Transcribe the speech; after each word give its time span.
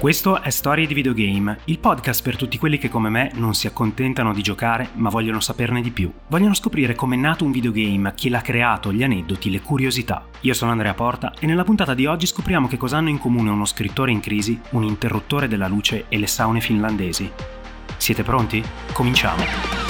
Questo 0.00 0.40
è 0.40 0.48
Storie 0.48 0.86
di 0.86 0.94
Videogame, 0.94 1.58
il 1.64 1.78
podcast 1.78 2.22
per 2.22 2.34
tutti 2.34 2.56
quelli 2.56 2.78
che 2.78 2.88
come 2.88 3.10
me 3.10 3.30
non 3.34 3.52
si 3.52 3.66
accontentano 3.66 4.32
di 4.32 4.40
giocare 4.40 4.88
ma 4.94 5.10
vogliono 5.10 5.40
saperne 5.40 5.82
di 5.82 5.90
più. 5.90 6.10
Vogliono 6.28 6.54
scoprire 6.54 6.94
com'è 6.94 7.16
nato 7.16 7.44
un 7.44 7.50
videogame, 7.50 8.14
chi 8.14 8.30
l'ha 8.30 8.40
creato, 8.40 8.94
gli 8.94 9.02
aneddoti, 9.02 9.50
le 9.50 9.60
curiosità. 9.60 10.24
Io 10.40 10.54
sono 10.54 10.70
Andrea 10.70 10.94
Porta 10.94 11.34
e 11.38 11.44
nella 11.44 11.64
puntata 11.64 11.92
di 11.92 12.06
oggi 12.06 12.24
scopriamo 12.24 12.66
che 12.66 12.78
cosa 12.78 12.96
hanno 12.96 13.10
in 13.10 13.18
comune 13.18 13.50
uno 13.50 13.66
scrittore 13.66 14.10
in 14.10 14.20
crisi, 14.20 14.58
un 14.70 14.84
interruttore 14.84 15.48
della 15.48 15.68
luce 15.68 16.06
e 16.08 16.16
le 16.16 16.26
saune 16.26 16.62
finlandesi. 16.62 17.30
Siete 17.98 18.22
pronti? 18.22 18.64
Cominciamo! 18.94 19.89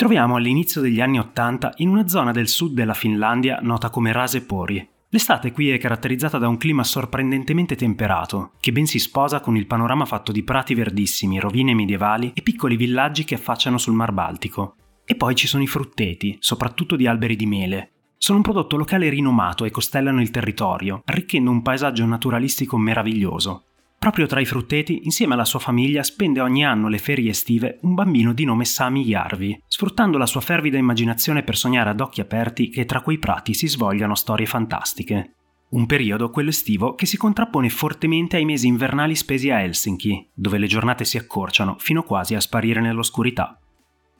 Troviamo 0.00 0.36
all'inizio 0.36 0.80
degli 0.80 1.02
anni 1.02 1.18
Ottanta 1.18 1.74
in 1.76 1.90
una 1.90 2.08
zona 2.08 2.30
del 2.30 2.48
sud 2.48 2.72
della 2.72 2.94
Finlandia 2.94 3.58
nota 3.60 3.90
come 3.90 4.12
Rasepori. 4.12 4.88
L'estate 5.10 5.52
qui 5.52 5.68
è 5.68 5.76
caratterizzata 5.76 6.38
da 6.38 6.48
un 6.48 6.56
clima 6.56 6.82
sorprendentemente 6.84 7.76
temperato, 7.76 8.52
che 8.60 8.72
ben 8.72 8.86
si 8.86 8.98
sposa 8.98 9.40
con 9.40 9.58
il 9.58 9.66
panorama 9.66 10.06
fatto 10.06 10.32
di 10.32 10.42
prati 10.42 10.72
verdissimi, 10.72 11.38
rovine 11.38 11.74
medievali 11.74 12.32
e 12.34 12.40
piccoli 12.40 12.76
villaggi 12.76 13.24
che 13.24 13.34
affacciano 13.34 13.76
sul 13.76 13.92
Mar 13.92 14.12
Baltico. 14.12 14.76
E 15.04 15.16
poi 15.16 15.34
ci 15.34 15.46
sono 15.46 15.62
i 15.62 15.66
frutteti, 15.66 16.34
soprattutto 16.40 16.96
di 16.96 17.06
alberi 17.06 17.36
di 17.36 17.44
mele. 17.44 17.90
Sono 18.16 18.38
un 18.38 18.42
prodotto 18.42 18.78
locale 18.78 19.10
rinomato 19.10 19.66
e 19.66 19.70
costellano 19.70 20.22
il 20.22 20.30
territorio, 20.30 21.02
arricchendo 21.04 21.50
un 21.50 21.60
paesaggio 21.60 22.06
naturalistico 22.06 22.78
meraviglioso. 22.78 23.64
Proprio 24.00 24.24
tra 24.24 24.40
i 24.40 24.46
frutteti, 24.46 25.00
insieme 25.02 25.34
alla 25.34 25.44
sua 25.44 25.58
famiglia, 25.58 26.02
spende 26.02 26.40
ogni 26.40 26.64
anno 26.64 26.88
le 26.88 26.96
ferie 26.96 27.28
estive 27.28 27.80
un 27.82 27.92
bambino 27.92 28.32
di 28.32 28.46
nome 28.46 28.64
Sami 28.64 29.02
Yarvi, 29.02 29.62
sfruttando 29.68 30.16
la 30.16 30.24
sua 30.24 30.40
fervida 30.40 30.78
immaginazione 30.78 31.42
per 31.42 31.54
sognare 31.54 31.90
ad 31.90 32.00
occhi 32.00 32.22
aperti 32.22 32.70
che 32.70 32.86
tra 32.86 33.02
quei 33.02 33.18
prati 33.18 33.52
si 33.52 33.68
svogliano 33.68 34.14
storie 34.14 34.46
fantastiche. 34.46 35.34
Un 35.72 35.84
periodo, 35.84 36.30
quello 36.30 36.48
estivo, 36.48 36.94
che 36.94 37.04
si 37.04 37.18
contrappone 37.18 37.68
fortemente 37.68 38.38
ai 38.38 38.46
mesi 38.46 38.68
invernali 38.68 39.14
spesi 39.14 39.50
a 39.50 39.60
Helsinki, 39.60 40.30
dove 40.32 40.56
le 40.56 40.66
giornate 40.66 41.04
si 41.04 41.18
accorciano 41.18 41.76
fino 41.78 42.02
quasi 42.02 42.34
a 42.34 42.40
sparire 42.40 42.80
nell'oscurità. 42.80 43.60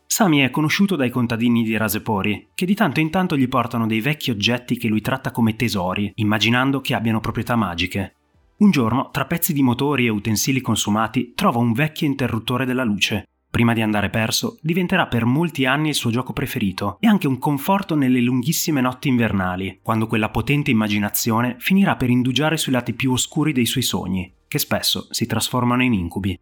Sami 0.07 0.41
è 0.41 0.51
conosciuto 0.51 0.95
dai 0.95 1.09
contadini 1.09 1.63
di 1.63 1.79
Rasepori, 1.79 2.51
che 2.55 2.67
di 2.67 2.75
tanto 2.75 3.01
in 3.01 3.09
tanto 3.09 3.35
gli 3.35 3.49
portano 3.49 3.87
dei 3.87 4.03
vecchi 4.03 4.31
oggetti 4.31 4.77
che 4.77 4.89
lui 4.89 5.01
tratta 5.01 5.31
come 5.31 5.57
tesori, 5.57 6.13
immaginando 6.17 6.83
che 6.83 6.95
abbiano 6.95 7.21
proprietà 7.21 7.57
magiche, 7.57 8.17
un 8.61 8.71
giorno, 8.71 9.09
tra 9.11 9.25
pezzi 9.25 9.53
di 9.53 9.63
motori 9.63 10.07
e 10.07 10.11
utensili 10.11 10.61
consumati, 10.61 11.33
trova 11.35 11.59
un 11.59 11.73
vecchio 11.73 12.07
interruttore 12.07 12.65
della 12.65 12.85
luce. 12.85 13.25
Prima 13.51 13.73
di 13.73 13.81
andare 13.81 14.11
perso, 14.11 14.59
diventerà 14.61 15.07
per 15.07 15.25
molti 15.25 15.67
anni 15.67 15.89
il 15.89 15.95
suo 15.95 16.11
gioco 16.11 16.33
preferito 16.33 16.99
e 17.01 17.09
anche 17.09 17.27
un 17.27 17.39
conforto 17.39 17.97
nelle 17.97 18.21
lunghissime 18.21 18.81
notti 18.81 19.09
invernali, 19.09 19.81
quando 19.83 20.07
quella 20.07 20.29
potente 20.29 20.71
immaginazione 20.71 21.57
finirà 21.59 21.97
per 21.97 22.11
indugiare 22.11 22.57
sui 22.57 22.73
lati 22.73 22.93
più 22.93 23.13
oscuri 23.13 23.53
dei 23.53 23.67
suoi 23.67 23.83
sogni, 23.83 24.33
che 24.47 24.59
spesso 24.59 25.09
si 25.11 25.27
trasformano 25.27 25.83
in 25.83 25.95
incubi. 25.95 26.39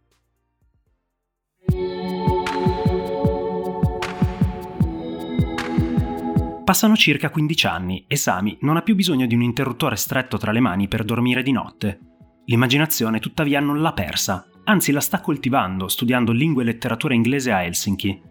Passano 6.69 6.95
circa 6.95 7.31
15 7.31 7.65
anni 7.65 8.05
e 8.07 8.15
Sami 8.15 8.55
non 8.61 8.77
ha 8.77 8.83
più 8.83 8.93
bisogno 8.93 9.25
di 9.25 9.33
un 9.33 9.41
interruttore 9.41 9.95
stretto 9.95 10.37
tra 10.37 10.51
le 10.51 10.59
mani 10.59 10.87
per 10.87 11.03
dormire 11.03 11.41
di 11.41 11.51
notte. 11.51 11.99
L'immaginazione 12.45 13.19
tuttavia 13.19 13.59
non 13.59 13.81
l'ha 13.81 13.91
persa, 13.91 14.45
anzi 14.65 14.91
la 14.91 14.99
sta 14.99 15.19
coltivando 15.19 15.87
studiando 15.87 16.31
lingue 16.31 16.61
e 16.61 16.67
letteratura 16.67 17.15
inglese 17.15 17.51
a 17.51 17.63
Helsinki. 17.63 18.21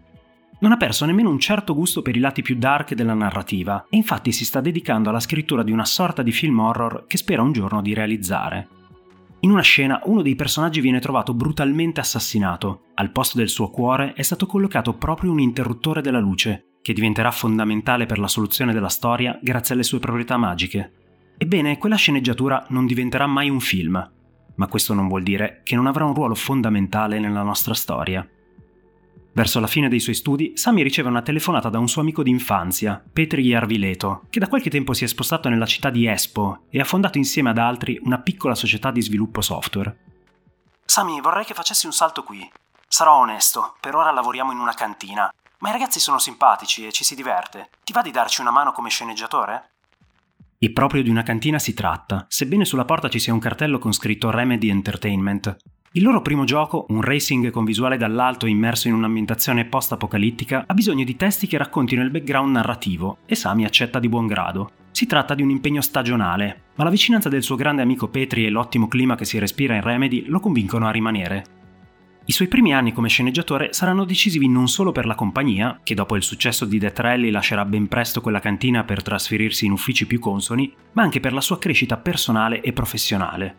Non 0.59 0.71
ha 0.71 0.77
perso 0.77 1.03
nemmeno 1.03 1.29
un 1.29 1.37
certo 1.37 1.75
gusto 1.75 2.01
per 2.01 2.15
i 2.15 2.21
lati 2.21 2.41
più 2.41 2.55
dark 2.55 2.93
della 2.93 3.13
narrativa 3.13 3.87
e 3.89 3.97
infatti 3.97 4.31
si 4.31 4.45
sta 4.45 4.61
dedicando 4.61 5.09
alla 5.09 5.19
scrittura 5.19 5.61
di 5.61 5.73
una 5.73 5.83
sorta 5.83 6.21
di 6.21 6.31
film 6.31 6.59
horror 6.59 7.07
che 7.07 7.17
spera 7.17 7.41
un 7.41 7.51
giorno 7.51 7.81
di 7.81 7.93
realizzare. 7.93 8.69
In 9.41 9.51
una 9.51 9.63
scena 9.63 9.99
uno 10.05 10.21
dei 10.21 10.35
personaggi 10.35 10.79
viene 10.79 11.01
trovato 11.01 11.33
brutalmente 11.33 11.99
assassinato. 11.99 12.83
Al 12.93 13.11
posto 13.11 13.37
del 13.37 13.49
suo 13.49 13.69
cuore 13.69 14.13
è 14.13 14.21
stato 14.21 14.45
collocato 14.45 14.93
proprio 14.93 15.29
un 15.29 15.41
interruttore 15.41 15.99
della 15.99 16.19
luce, 16.19 16.68
che 16.81 16.93
diventerà 16.93 17.31
fondamentale 17.31 18.05
per 18.05 18.19
la 18.19 18.27
soluzione 18.27 18.73
della 18.73 18.89
storia 18.89 19.37
grazie 19.41 19.73
alle 19.73 19.83
sue 19.83 19.99
proprietà 19.99 20.37
magiche. 20.37 20.93
Ebbene, 21.37 21.77
quella 21.77 21.95
sceneggiatura 21.95 22.65
non 22.69 22.85
diventerà 22.85 23.27
mai 23.27 23.49
un 23.49 23.59
film, 23.59 24.11
ma 24.55 24.67
questo 24.67 24.93
non 24.93 25.07
vuol 25.07 25.23
dire 25.23 25.61
che 25.63 25.75
non 25.75 25.87
avrà 25.87 26.05
un 26.05 26.13
ruolo 26.13 26.35
fondamentale 26.35 27.19
nella 27.19 27.43
nostra 27.43 27.73
storia. 27.73 28.27
Verso 29.31 29.59
la 29.59 29.67
fine 29.67 29.87
dei 29.87 29.99
suoi 29.99 30.15
studi, 30.15 30.53
Sami 30.55 30.81
riceve 30.81 31.07
una 31.07 31.21
telefonata 31.21 31.69
da 31.69 31.79
un 31.79 31.87
suo 31.87 32.01
amico 32.01 32.23
d'infanzia, 32.23 33.01
Petri 33.13 33.43
Jarvileto, 33.43 34.25
che 34.29 34.39
da 34.39 34.49
qualche 34.49 34.69
tempo 34.69 34.93
si 34.93 35.05
è 35.05 35.07
spostato 35.07 35.47
nella 35.47 35.65
città 35.65 35.89
di 35.89 36.07
Espoo 36.07 36.63
e 36.69 36.79
ha 36.79 36.83
fondato 36.83 37.17
insieme 37.17 37.51
ad 37.51 37.57
altri 37.57 37.99
una 38.03 38.19
piccola 38.19 38.55
società 38.55 38.91
di 38.91 39.01
sviluppo 39.01 39.39
software. 39.41 39.97
Sami, 40.83 41.21
vorrei 41.21 41.45
che 41.45 41.53
facessi 41.53 41.85
un 41.85 41.93
salto 41.93 42.23
qui. 42.23 42.45
Sarò 42.85 43.19
onesto, 43.19 43.75
per 43.79 43.95
ora 43.95 44.11
lavoriamo 44.11 44.51
in 44.51 44.57
una 44.57 44.73
cantina, 44.73 45.31
ma 45.59 45.69
i 45.69 45.71
ragazzi 45.71 45.99
sono 45.99 46.19
simpatici 46.19 46.85
e 46.85 46.91
ci 46.91 47.03
si 47.03 47.15
diverte. 47.15 47.69
Ti 47.83 47.93
va 47.93 48.01
di 48.01 48.11
darci 48.11 48.41
una 48.41 48.51
mano 48.51 48.71
come 48.71 48.89
sceneggiatore? 48.89 49.69
E 50.57 50.71
proprio 50.71 51.03
di 51.03 51.09
una 51.09 51.23
cantina 51.23 51.59
si 51.59 51.73
tratta, 51.73 52.25
sebbene 52.27 52.65
sulla 52.65 52.85
porta 52.85 53.09
ci 53.09 53.19
sia 53.19 53.33
un 53.33 53.39
cartello 53.39 53.79
con 53.79 53.93
scritto 53.93 54.29
Remedy 54.29 54.69
Entertainment. 54.69 55.55
Il 55.93 56.03
loro 56.03 56.21
primo 56.21 56.43
gioco, 56.43 56.85
un 56.89 57.01
racing 57.01 57.49
con 57.49 57.63
visuale 57.65 57.97
dall'alto 57.97 58.45
immerso 58.45 58.87
in 58.87 58.93
un'ambientazione 58.93 59.65
post-apocalittica, 59.65 60.65
ha 60.67 60.73
bisogno 60.73 61.03
di 61.03 61.15
testi 61.15 61.47
che 61.47 61.57
raccontino 61.57 62.03
il 62.03 62.11
background 62.11 62.53
narrativo 62.53 63.19
e 63.25 63.35
Sami 63.35 63.65
accetta 63.65 63.99
di 63.99 64.07
buon 64.07 64.27
grado. 64.27 64.71
Si 64.91 65.07
tratta 65.07 65.33
di 65.33 65.41
un 65.41 65.49
impegno 65.49 65.81
stagionale, 65.81 66.63
ma 66.75 66.83
la 66.83 66.89
vicinanza 66.89 67.29
del 67.29 67.41
suo 67.41 67.55
grande 67.55 67.81
amico 67.81 68.07
Petri 68.07 68.45
e 68.45 68.49
l'ottimo 68.49 68.87
clima 68.87 69.15
che 69.15 69.25
si 69.25 69.39
respira 69.39 69.75
in 69.75 69.81
Remedy 69.81 70.25
lo 70.27 70.39
convincono 70.39 70.87
a 70.87 70.91
rimanere. 70.91 71.58
I 72.29 72.31
suoi 72.31 72.47
primi 72.47 72.75
anni 72.75 72.93
come 72.93 73.09
sceneggiatore 73.09 73.73
saranno 73.73 74.05
decisivi 74.05 74.47
non 74.47 74.67
solo 74.67 74.91
per 74.91 75.07
la 75.07 75.15
compagnia, 75.15 75.79
che 75.81 75.95
dopo 75.95 76.15
il 76.15 76.21
successo 76.21 76.65
di 76.65 76.77
Death 76.77 76.99
Rally 76.99 77.31
lascerà 77.31 77.65
ben 77.65 77.87
presto 77.87 78.21
quella 78.21 78.39
cantina 78.39 78.83
per 78.83 79.01
trasferirsi 79.01 79.65
in 79.65 79.71
uffici 79.71 80.05
più 80.05 80.19
consoni, 80.19 80.71
ma 80.91 81.01
anche 81.01 81.19
per 81.19 81.33
la 81.33 81.41
sua 81.41 81.57
crescita 81.57 81.97
personale 81.97 82.61
e 82.61 82.71
professionale. 82.71 83.55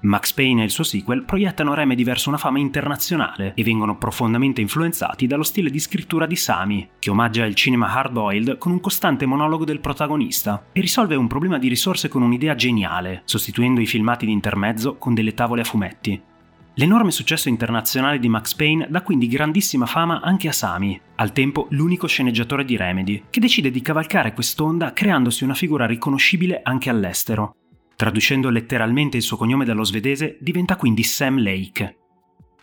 Max 0.00 0.34
Payne 0.34 0.60
e 0.60 0.64
il 0.66 0.70
suo 0.70 0.84
sequel 0.84 1.24
proiettano 1.24 1.72
Remedy 1.72 2.04
verso 2.04 2.28
una 2.28 2.36
fama 2.36 2.58
internazionale 2.58 3.54
e 3.54 3.62
vengono 3.62 3.96
profondamente 3.96 4.60
influenzati 4.60 5.26
dallo 5.26 5.42
stile 5.42 5.70
di 5.70 5.78
scrittura 5.78 6.26
di 6.26 6.36
Sami, 6.36 6.86
che 6.98 7.08
omaggia 7.08 7.46
il 7.46 7.54
cinema 7.54 7.90
hard-boiled 7.90 8.58
con 8.58 8.72
un 8.72 8.80
costante 8.80 9.24
monologo 9.24 9.64
del 9.64 9.80
protagonista 9.80 10.66
e 10.72 10.82
risolve 10.82 11.14
un 11.14 11.26
problema 11.26 11.56
di 11.56 11.68
risorse 11.68 12.08
con 12.08 12.20
un'idea 12.20 12.54
geniale, 12.54 13.22
sostituendo 13.24 13.80
i 13.80 13.86
filmati 13.86 14.26
di 14.26 14.32
intermezzo 14.32 14.96
con 14.96 15.14
delle 15.14 15.32
tavole 15.32 15.62
a 15.62 15.64
fumetti. 15.64 16.32
L'enorme 16.76 17.12
successo 17.12 17.48
internazionale 17.48 18.18
di 18.18 18.28
Max 18.28 18.52
Payne 18.54 18.88
dà 18.90 19.02
quindi 19.02 19.28
grandissima 19.28 19.86
fama 19.86 20.20
anche 20.20 20.48
a 20.48 20.52
Sami, 20.52 21.00
al 21.16 21.32
tempo 21.32 21.68
l'unico 21.70 22.08
sceneggiatore 22.08 22.64
di 22.64 22.76
Remedy, 22.76 23.26
che 23.30 23.38
decide 23.38 23.70
di 23.70 23.80
cavalcare 23.80 24.32
quest'onda 24.32 24.92
creandosi 24.92 25.44
una 25.44 25.54
figura 25.54 25.86
riconoscibile 25.86 26.62
anche 26.64 26.90
all'estero. 26.90 27.54
Traducendo 27.94 28.50
letteralmente 28.50 29.16
il 29.16 29.22
suo 29.22 29.36
cognome 29.36 29.64
dallo 29.64 29.84
svedese, 29.84 30.36
diventa 30.40 30.74
quindi 30.74 31.04
Sam 31.04 31.40
Lake. 31.40 31.98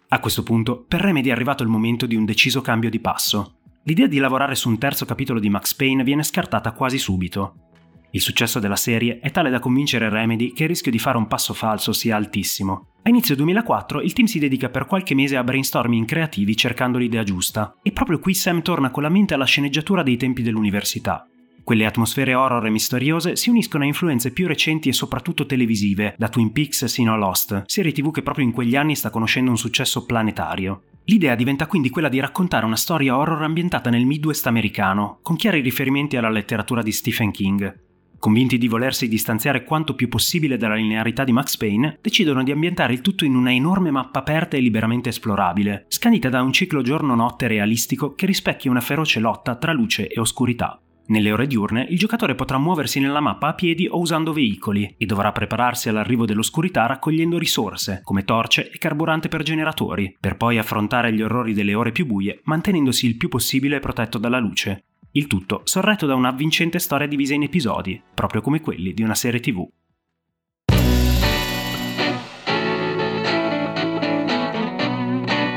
A 0.10 0.20
questo 0.20 0.44
punto, 0.44 0.84
per 0.86 1.00
Remedy 1.00 1.30
è 1.30 1.32
arrivato 1.32 1.64
il 1.64 1.70
momento 1.70 2.06
di 2.06 2.18
un 2.18 2.26
deciso 2.26 2.60
cambio 2.60 2.90
di 2.90 3.00
passo. 3.00 3.60
L'idea 3.84 4.08
di 4.08 4.18
lavorare 4.18 4.56
su 4.56 4.68
un 4.68 4.78
terzo 4.78 5.06
capitolo 5.06 5.40
di 5.40 5.50
Max 5.50 5.74
Payne 5.74 6.04
viene 6.04 6.24
scartata 6.24 6.74
quasi 6.74 6.98
subito. 6.98 7.71
Il 8.14 8.20
successo 8.22 8.60
della 8.60 8.76
serie 8.76 9.20
è 9.20 9.32
tale 9.32 9.50
da 9.50 9.60
convincere 9.60 10.10
Remedy 10.10 10.52
che 10.52 10.64
il 10.64 10.70
rischio 10.70 10.92
di 10.92 11.00
fare 11.00 11.18
un 11.18 11.28
passo 11.28 11.54
falso 11.54 11.94
sia 11.94 12.18
altissimo. 12.18 12.88
A 13.04 13.10
inizio 13.10 13.36
2004 13.36 14.02
il 14.02 14.12
team 14.12 14.28
si 14.28 14.38
dedica 14.38 14.70
per 14.70 14.86
qualche 14.86 15.16
mese 15.16 15.38
a 15.38 15.44
brainstorming 15.44 16.06
creativi 16.06 16.56
cercando 16.56 16.98
l'idea 16.98 17.24
giusta, 17.24 17.78
e 17.82 17.92
proprio 17.94 18.20
qui 18.20 18.34
Sam 18.34 18.62
torna 18.62 18.92
con 18.92 19.04
la 19.04 19.10
mente 19.10 19.34
alla 19.34 19.46
sceneggiatura 19.46 20.04
dei 20.04 20.18
tempi 20.18 20.42
dell'università. 20.42 21.26
Quelle 21.64 21.86
atmosfere 21.86 22.34
horror 22.34 22.66
e 22.66 22.70
misteriose 22.70 23.36
si 23.38 23.50
uniscono 23.50 23.84
a 23.84 23.88
influenze 23.88 24.32
più 24.32 24.46
recenti 24.46 24.90
e 24.90 24.94
soprattutto 24.94 25.46
televisive, 25.46 26.16
da 26.18 26.28
Twin 26.28 26.52
Peaks 26.52 26.86
sino 26.86 27.14
a 27.14 27.18
Lost, 27.18 27.64
serie 27.66 27.94
tv 27.94 28.12
che 28.12 28.24
proprio 28.24 28.44
in 28.44 28.52
quegli 28.52 28.76
anni 28.76 28.96
sta 28.96 29.10
conoscendo 29.10 29.52
un 29.52 29.58
successo 29.58 30.06
planetario. 30.06 30.84
L'idea 31.06 31.36
diventa 31.36 31.68
quindi 31.68 31.90
quella 31.90 32.10
di 32.10 32.20
raccontare 32.20 32.66
una 32.66 32.76
storia 32.76 33.18
horror 33.18 33.42
ambientata 33.44 33.90
nel 33.90 34.06
Midwest 34.06 34.48
americano, 34.48 35.20
con 35.22 35.38
chiari 35.38 35.62
riferimenti 35.62 36.18
alla 36.18 36.30
letteratura 36.30 36.82
di 36.82 36.92
Stephen 36.92 37.32
King. 37.32 37.90
Convinti 38.22 38.60
di 38.60 38.68
volersi 38.68 39.08
distanziare 39.08 39.64
quanto 39.64 39.96
più 39.96 40.08
possibile 40.08 40.56
dalla 40.56 40.76
linearità 40.76 41.24
di 41.24 41.32
Max 41.32 41.58
Payne, 41.58 41.98
decidono 42.04 42.44
di 42.44 42.52
ambientare 42.52 42.94
il 42.94 43.02
tutto 43.02 43.26
in 43.26 43.34
una 43.34 43.52
enorme 43.52 43.90
mappa 43.90 44.20
aperta 44.20 44.58
e 44.58 44.60
liberamente 44.60 45.10
esplorabile, 45.10 45.86
scandita 45.88 46.30
da 46.30 46.44
un 46.44 46.54
ciclo 46.54 46.84
giorno-notte 46.84 47.48
realistico 47.48 48.14
che 48.14 48.28
rispecchia 48.28 48.70
una 48.70 48.80
feroce 48.80 49.20
lotta 49.20 49.56
tra 49.56 49.74
luce 49.74 50.08
e 50.08 50.20
oscurità. 50.20 50.80
Nelle 51.08 51.32
ore 51.32 51.48
diurne 51.48 51.88
il 51.90 51.98
giocatore 51.98 52.36
potrà 52.36 52.60
muoversi 52.60 53.00
nella 53.00 53.22
mappa 53.22 53.48
a 53.48 53.54
piedi 53.56 53.88
o 53.90 53.98
usando 53.98 54.34
veicoli 54.34 54.94
e 55.00 55.06
dovrà 55.08 55.32
prepararsi 55.32 55.90
all'arrivo 55.90 56.28
dell'oscurità 56.28 56.86
raccogliendo 56.86 57.40
risorse, 57.40 58.02
come 58.04 58.24
torce 58.24 58.70
e 58.70 58.78
carburante 58.78 59.30
per 59.30 59.42
generatori, 59.42 60.16
per 60.20 60.38
poi 60.38 60.60
affrontare 60.60 61.12
gli 61.12 61.24
orrori 61.24 61.56
delle 61.56 61.74
ore 61.74 61.92
più 61.92 62.06
buie 62.06 62.42
mantenendosi 62.44 63.08
il 63.08 63.18
più 63.18 63.30
possibile 63.30 63.80
protetto 63.80 64.20
dalla 64.20 64.38
luce, 64.38 64.84
il 65.14 65.28
tutto 65.28 65.62
sorretto 65.66 66.06
da 66.06 66.16
un'avvincente 66.16 66.80
storia 66.80 67.08
divisa 67.08 67.34
in 67.34 67.44
episodi, 67.44 68.02
proprio 68.14 68.42
come 68.42 68.62
quelli 68.62 68.94
di 68.94 69.04
una 69.04 69.16
serie 69.16 69.40
tv. 69.40 69.68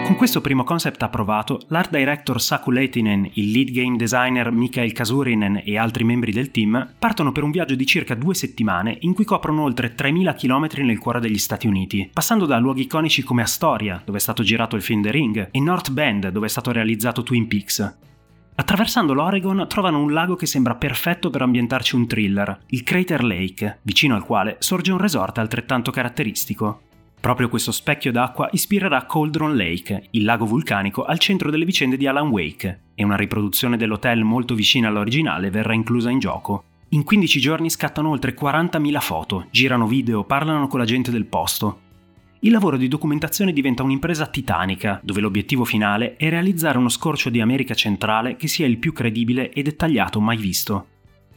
Con 0.05 0.17
questo 0.17 0.43
primo 0.43 0.65
concept 0.65 1.03
approvato, 1.03 1.63
l'art 1.69 1.91
director 1.91 2.41
Saku 2.41 2.71
Leitinen, 2.71 3.29
il 3.35 3.51
lead 3.51 3.71
game 3.71 3.97
designer 3.97 4.51
Mikael 4.53 4.93
Kasurinen 4.93 5.63
e 5.65 5.79
altri 5.79 6.05
membri 6.05 6.31
del 6.31 6.51
team 6.51 6.95
partono 6.99 7.33
per 7.33 7.43
un 7.43 7.51
viaggio 7.51 7.75
di 7.75 7.87
circa 7.87 8.15
due 8.15 8.35
settimane 8.35 8.99
in 9.01 9.15
cui 9.15 9.25
coprono 9.25 9.63
oltre 9.63 9.95
3.000 9.97 10.37
km 10.37 10.85
nel 10.85 10.99
cuore 10.99 11.21
degli 11.21 11.39
Stati 11.39 11.67
Uniti, 11.67 12.11
passando 12.13 12.45
da 12.45 12.59
luoghi 12.59 12.83
iconici 12.83 13.23
come 13.23 13.43
Astoria, 13.43 14.01
dove 14.05 14.19
è 14.19 14.21
stato 14.21 14.43
girato 14.43 14.77
il 14.77 14.83
film 14.83 15.03
The 15.03 15.11
Ring, 15.11 15.49
e 15.51 15.61
North 15.61 15.91
Bend, 15.91 16.29
dove 16.29 16.47
è 16.47 16.51
stato 16.51 16.71
realizzato 16.71 17.23
Twin 17.23 17.49
Peaks. 17.49 17.97
Attraversando 18.57 19.15
l'Oregon 19.15 19.67
trovano 19.69 20.01
un 20.01 20.13
lago 20.13 20.37
che 20.37 20.47
sembra 20.47 20.77
perfetto 20.77 21.29
per 21.29 21.43
ambientarci 21.43 21.97
un 21.97 22.07
thriller, 22.07 22.61
il 22.69 22.85
Crater 22.85 23.25
Lake, 23.25 23.81
vicino 23.83 24.15
al 24.15 24.25
quale 24.25 24.57
sorge 24.61 24.93
un 24.93 24.99
resort 24.99 25.39
altrettanto 25.39 25.91
caratteristico. 25.91 26.83
Proprio 27.19 27.49
questo 27.49 27.73
specchio 27.73 28.13
d'acqua 28.13 28.49
ispirerà 28.53 29.07
Cauldron 29.07 29.57
Lake, 29.57 30.07
il 30.11 30.25
lago 30.25 30.45
vulcanico 30.45 31.05
al 31.05 31.19
centro 31.19 31.51
delle 31.51 31.65
vicende 31.65 31.97
di 31.97 32.07
Alan 32.07 32.29
Wake, 32.29 32.83
e 32.95 33.03
una 33.03 33.17
riproduzione 33.17 33.77
dell'hotel 33.77 34.23
molto 34.23 34.55
vicina 34.55 34.87
all'originale 34.87 35.51
verrà 35.51 35.75
inclusa 35.75 36.11
in 36.11 36.21
gioco. 36.21 36.65
In 36.91 37.03
15 37.03 37.41
giorni 37.41 37.71
scattano 37.71 38.11
oltre 38.11 38.37
40.000 38.37 39.01
foto, 39.01 39.47
girano 39.51 39.89
video, 39.89 40.23
parlano 40.23 40.69
con 40.69 40.79
la 40.79 40.85
gente 40.85 41.11
del 41.11 41.25
posto, 41.25 41.81
il 42.45 42.53
lavoro 42.53 42.77
di 42.77 42.89
documentazione 42.89 43.55
diventa 43.55 43.83
un'impresa 43.83 44.27
titanica, 44.27 45.01
dove 45.03 45.23
l'obiettivo 45.23 45.65
finale 45.65 46.17
è 46.17 46.29
realizzare 46.29 46.77
uno 46.77 46.91
scorcio 46.91 47.31
di 47.31 47.41
America 47.41 47.73
centrale 47.73 48.37
che 48.37 48.49
sia 48.49 48.67
il 48.67 48.77
più 48.77 48.93
credibile 48.93 49.51
e 49.51 49.63
dettagliato 49.63 50.21
mai 50.21 50.37
visto. 50.37 50.89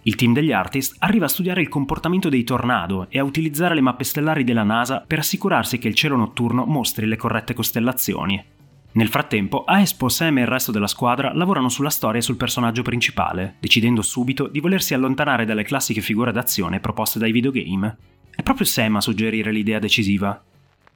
Il 0.01 0.15
team 0.15 0.33
degli 0.33 0.51
artist 0.51 0.97
arriva 0.99 1.23
a 1.23 1.29
studiare 1.29 1.61
il 1.61 1.69
comportamento 1.69 2.27
dei 2.27 2.43
tornado 2.43 3.07
e 3.09 3.19
a 3.19 3.23
utilizzare 3.23 3.73
le 3.73 3.79
mappe 3.79 4.03
stellari 4.03 4.43
della 4.43 4.63
NASA 4.63 5.01
per 5.07 5.19
assicurarsi 5.19 5.77
che 5.77 5.87
il 5.87 5.95
cielo 5.95 6.17
notturno 6.17 6.65
mostri 6.65 7.05
le 7.05 7.15
corrette 7.15 7.53
costellazioni. 7.53 8.43
Nel 8.91 9.07
frattempo, 9.07 9.63
Aespo, 9.63 10.09
Sam 10.09 10.39
e 10.39 10.41
il 10.41 10.47
resto 10.47 10.73
della 10.73 10.87
squadra 10.87 11.31
lavorano 11.33 11.69
sulla 11.69 11.89
storia 11.89 12.19
e 12.19 12.23
sul 12.23 12.35
personaggio 12.35 12.81
principale, 12.81 13.55
decidendo 13.61 14.01
subito 14.01 14.47
di 14.47 14.59
volersi 14.59 14.93
allontanare 14.93 15.45
dalle 15.45 15.63
classiche 15.63 16.01
figure 16.01 16.33
d'azione 16.33 16.81
proposte 16.81 17.17
dai 17.17 17.31
videogame. 17.31 17.97
È 18.35 18.43
proprio 18.43 18.65
Sam 18.65 18.97
a 18.97 19.01
suggerire 19.01 19.51
l'idea 19.51 19.79
decisiva. 19.79 20.43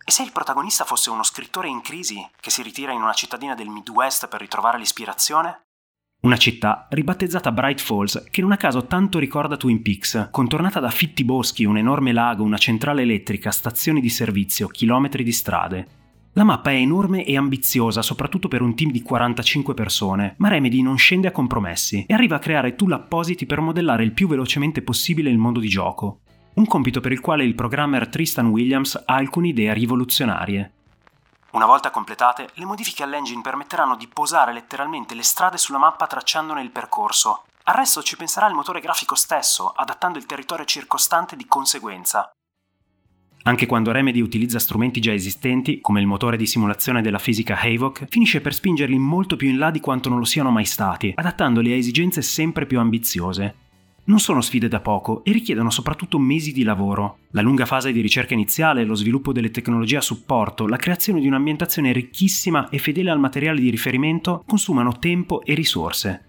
E 0.03 0.11
se 0.11 0.23
il 0.23 0.31
protagonista 0.31 0.83
fosse 0.83 1.11
uno 1.11 1.23
scrittore 1.23 1.67
in 1.67 1.81
crisi 1.81 2.27
che 2.39 2.49
si 2.49 2.63
ritira 2.63 2.91
in 2.91 3.01
una 3.01 3.13
cittadina 3.13 3.53
del 3.53 3.69
Midwest 3.69 4.27
per 4.27 4.39
ritrovare 4.39 4.79
l'ispirazione? 4.79 5.61
Una 6.23 6.37
città 6.37 6.87
ribattezzata 6.89 7.51
Bright 7.51 7.79
Falls 7.79 8.25
che 8.29 8.41
non 8.41 8.51
a 8.51 8.57
caso 8.57 8.85
tanto 8.85 9.19
ricorda 9.19 9.57
Twin 9.57 9.81
Peaks, 9.81 10.29
contornata 10.31 10.79
da 10.79 10.89
fitti 10.89 11.23
boschi, 11.23 11.65
un 11.65 11.77
enorme 11.77 12.13
lago, 12.13 12.43
una 12.43 12.57
centrale 12.57 13.03
elettrica, 13.03 13.51
stazioni 13.51 14.01
di 14.01 14.09
servizio, 14.09 14.67
chilometri 14.67 15.23
di 15.23 15.31
strade. 15.31 15.87
La 16.33 16.43
mappa 16.43 16.71
è 16.71 16.75
enorme 16.75 17.25
e 17.25 17.37
ambiziosa, 17.37 18.01
soprattutto 18.01 18.47
per 18.47 18.61
un 18.61 18.75
team 18.75 18.91
di 18.91 19.01
45 19.01 19.73
persone, 19.73 20.35
ma 20.37 20.47
Remedy 20.47 20.81
non 20.81 20.97
scende 20.97 21.27
a 21.27 21.31
compromessi 21.31 22.05
e 22.07 22.13
arriva 22.13 22.37
a 22.37 22.39
creare 22.39 22.75
tool 22.75 22.93
appositi 22.93 23.45
per 23.45 23.59
modellare 23.59 24.03
il 24.03 24.13
più 24.13 24.27
velocemente 24.27 24.81
possibile 24.81 25.29
il 25.29 25.37
mondo 25.37 25.59
di 25.59 25.67
gioco 25.67 26.21
un 26.53 26.65
compito 26.65 26.99
per 26.99 27.11
il 27.11 27.21
quale 27.21 27.43
il 27.43 27.55
programmer 27.55 28.09
Tristan 28.09 28.47
Williams 28.47 29.01
ha 29.05 29.15
alcune 29.15 29.49
idee 29.49 29.73
rivoluzionarie. 29.73 30.71
Una 31.51 31.65
volta 31.65 31.91
completate, 31.91 32.49
le 32.53 32.65
modifiche 32.65 33.03
all'engine 33.03 33.41
permetteranno 33.41 33.95
di 33.95 34.07
posare 34.07 34.53
letteralmente 34.53 35.15
le 35.15 35.23
strade 35.23 35.57
sulla 35.57 35.77
mappa 35.77 36.07
tracciandone 36.07 36.61
il 36.61 36.71
percorso. 36.71 37.43
Al 37.63 37.75
resto 37.75 38.01
ci 38.01 38.15
penserà 38.15 38.47
il 38.47 38.53
motore 38.53 38.79
grafico 38.79 39.15
stesso, 39.15 39.69
adattando 39.69 40.17
il 40.17 40.25
territorio 40.25 40.65
circostante 40.65 41.35
di 41.35 41.45
conseguenza. 41.45 42.31
Anche 43.43 43.65
quando 43.65 43.91
Remedy 43.91 44.21
utilizza 44.21 44.59
strumenti 44.59 44.99
già 44.99 45.13
esistenti, 45.13 45.81
come 45.81 45.99
il 45.99 46.05
motore 46.05 46.37
di 46.37 46.45
simulazione 46.45 47.01
della 47.01 47.17
fisica 47.17 47.59
Havok, 47.59 48.05
finisce 48.07 48.39
per 48.39 48.53
spingerli 48.53 48.97
molto 48.97 49.35
più 49.35 49.49
in 49.49 49.57
là 49.57 49.71
di 49.71 49.79
quanto 49.79 50.09
non 50.09 50.19
lo 50.19 50.25
siano 50.25 50.51
mai 50.51 50.65
stati, 50.65 51.13
adattandoli 51.15 51.71
a 51.71 51.75
esigenze 51.75 52.21
sempre 52.21 52.65
più 52.65 52.79
ambiziose 52.79 53.69
non 54.11 54.19
sono 54.19 54.41
sfide 54.41 54.67
da 54.67 54.81
poco 54.81 55.23
e 55.23 55.31
richiedono 55.31 55.69
soprattutto 55.69 56.19
mesi 56.19 56.51
di 56.51 56.63
lavoro. 56.63 57.19
La 57.31 57.41
lunga 57.41 57.65
fase 57.65 57.93
di 57.93 58.01
ricerca 58.01 58.33
iniziale, 58.33 58.83
lo 58.83 58.93
sviluppo 58.93 59.31
delle 59.31 59.51
tecnologie 59.51 59.95
a 59.95 60.01
supporto, 60.01 60.67
la 60.67 60.75
creazione 60.75 61.21
di 61.21 61.27
un'ambientazione 61.27 61.93
ricchissima 61.93 62.67
e 62.67 62.77
fedele 62.77 63.09
al 63.09 63.19
materiale 63.19 63.61
di 63.61 63.69
riferimento 63.69 64.43
consumano 64.45 64.99
tempo 64.99 65.41
e 65.43 65.53
risorse. 65.53 66.25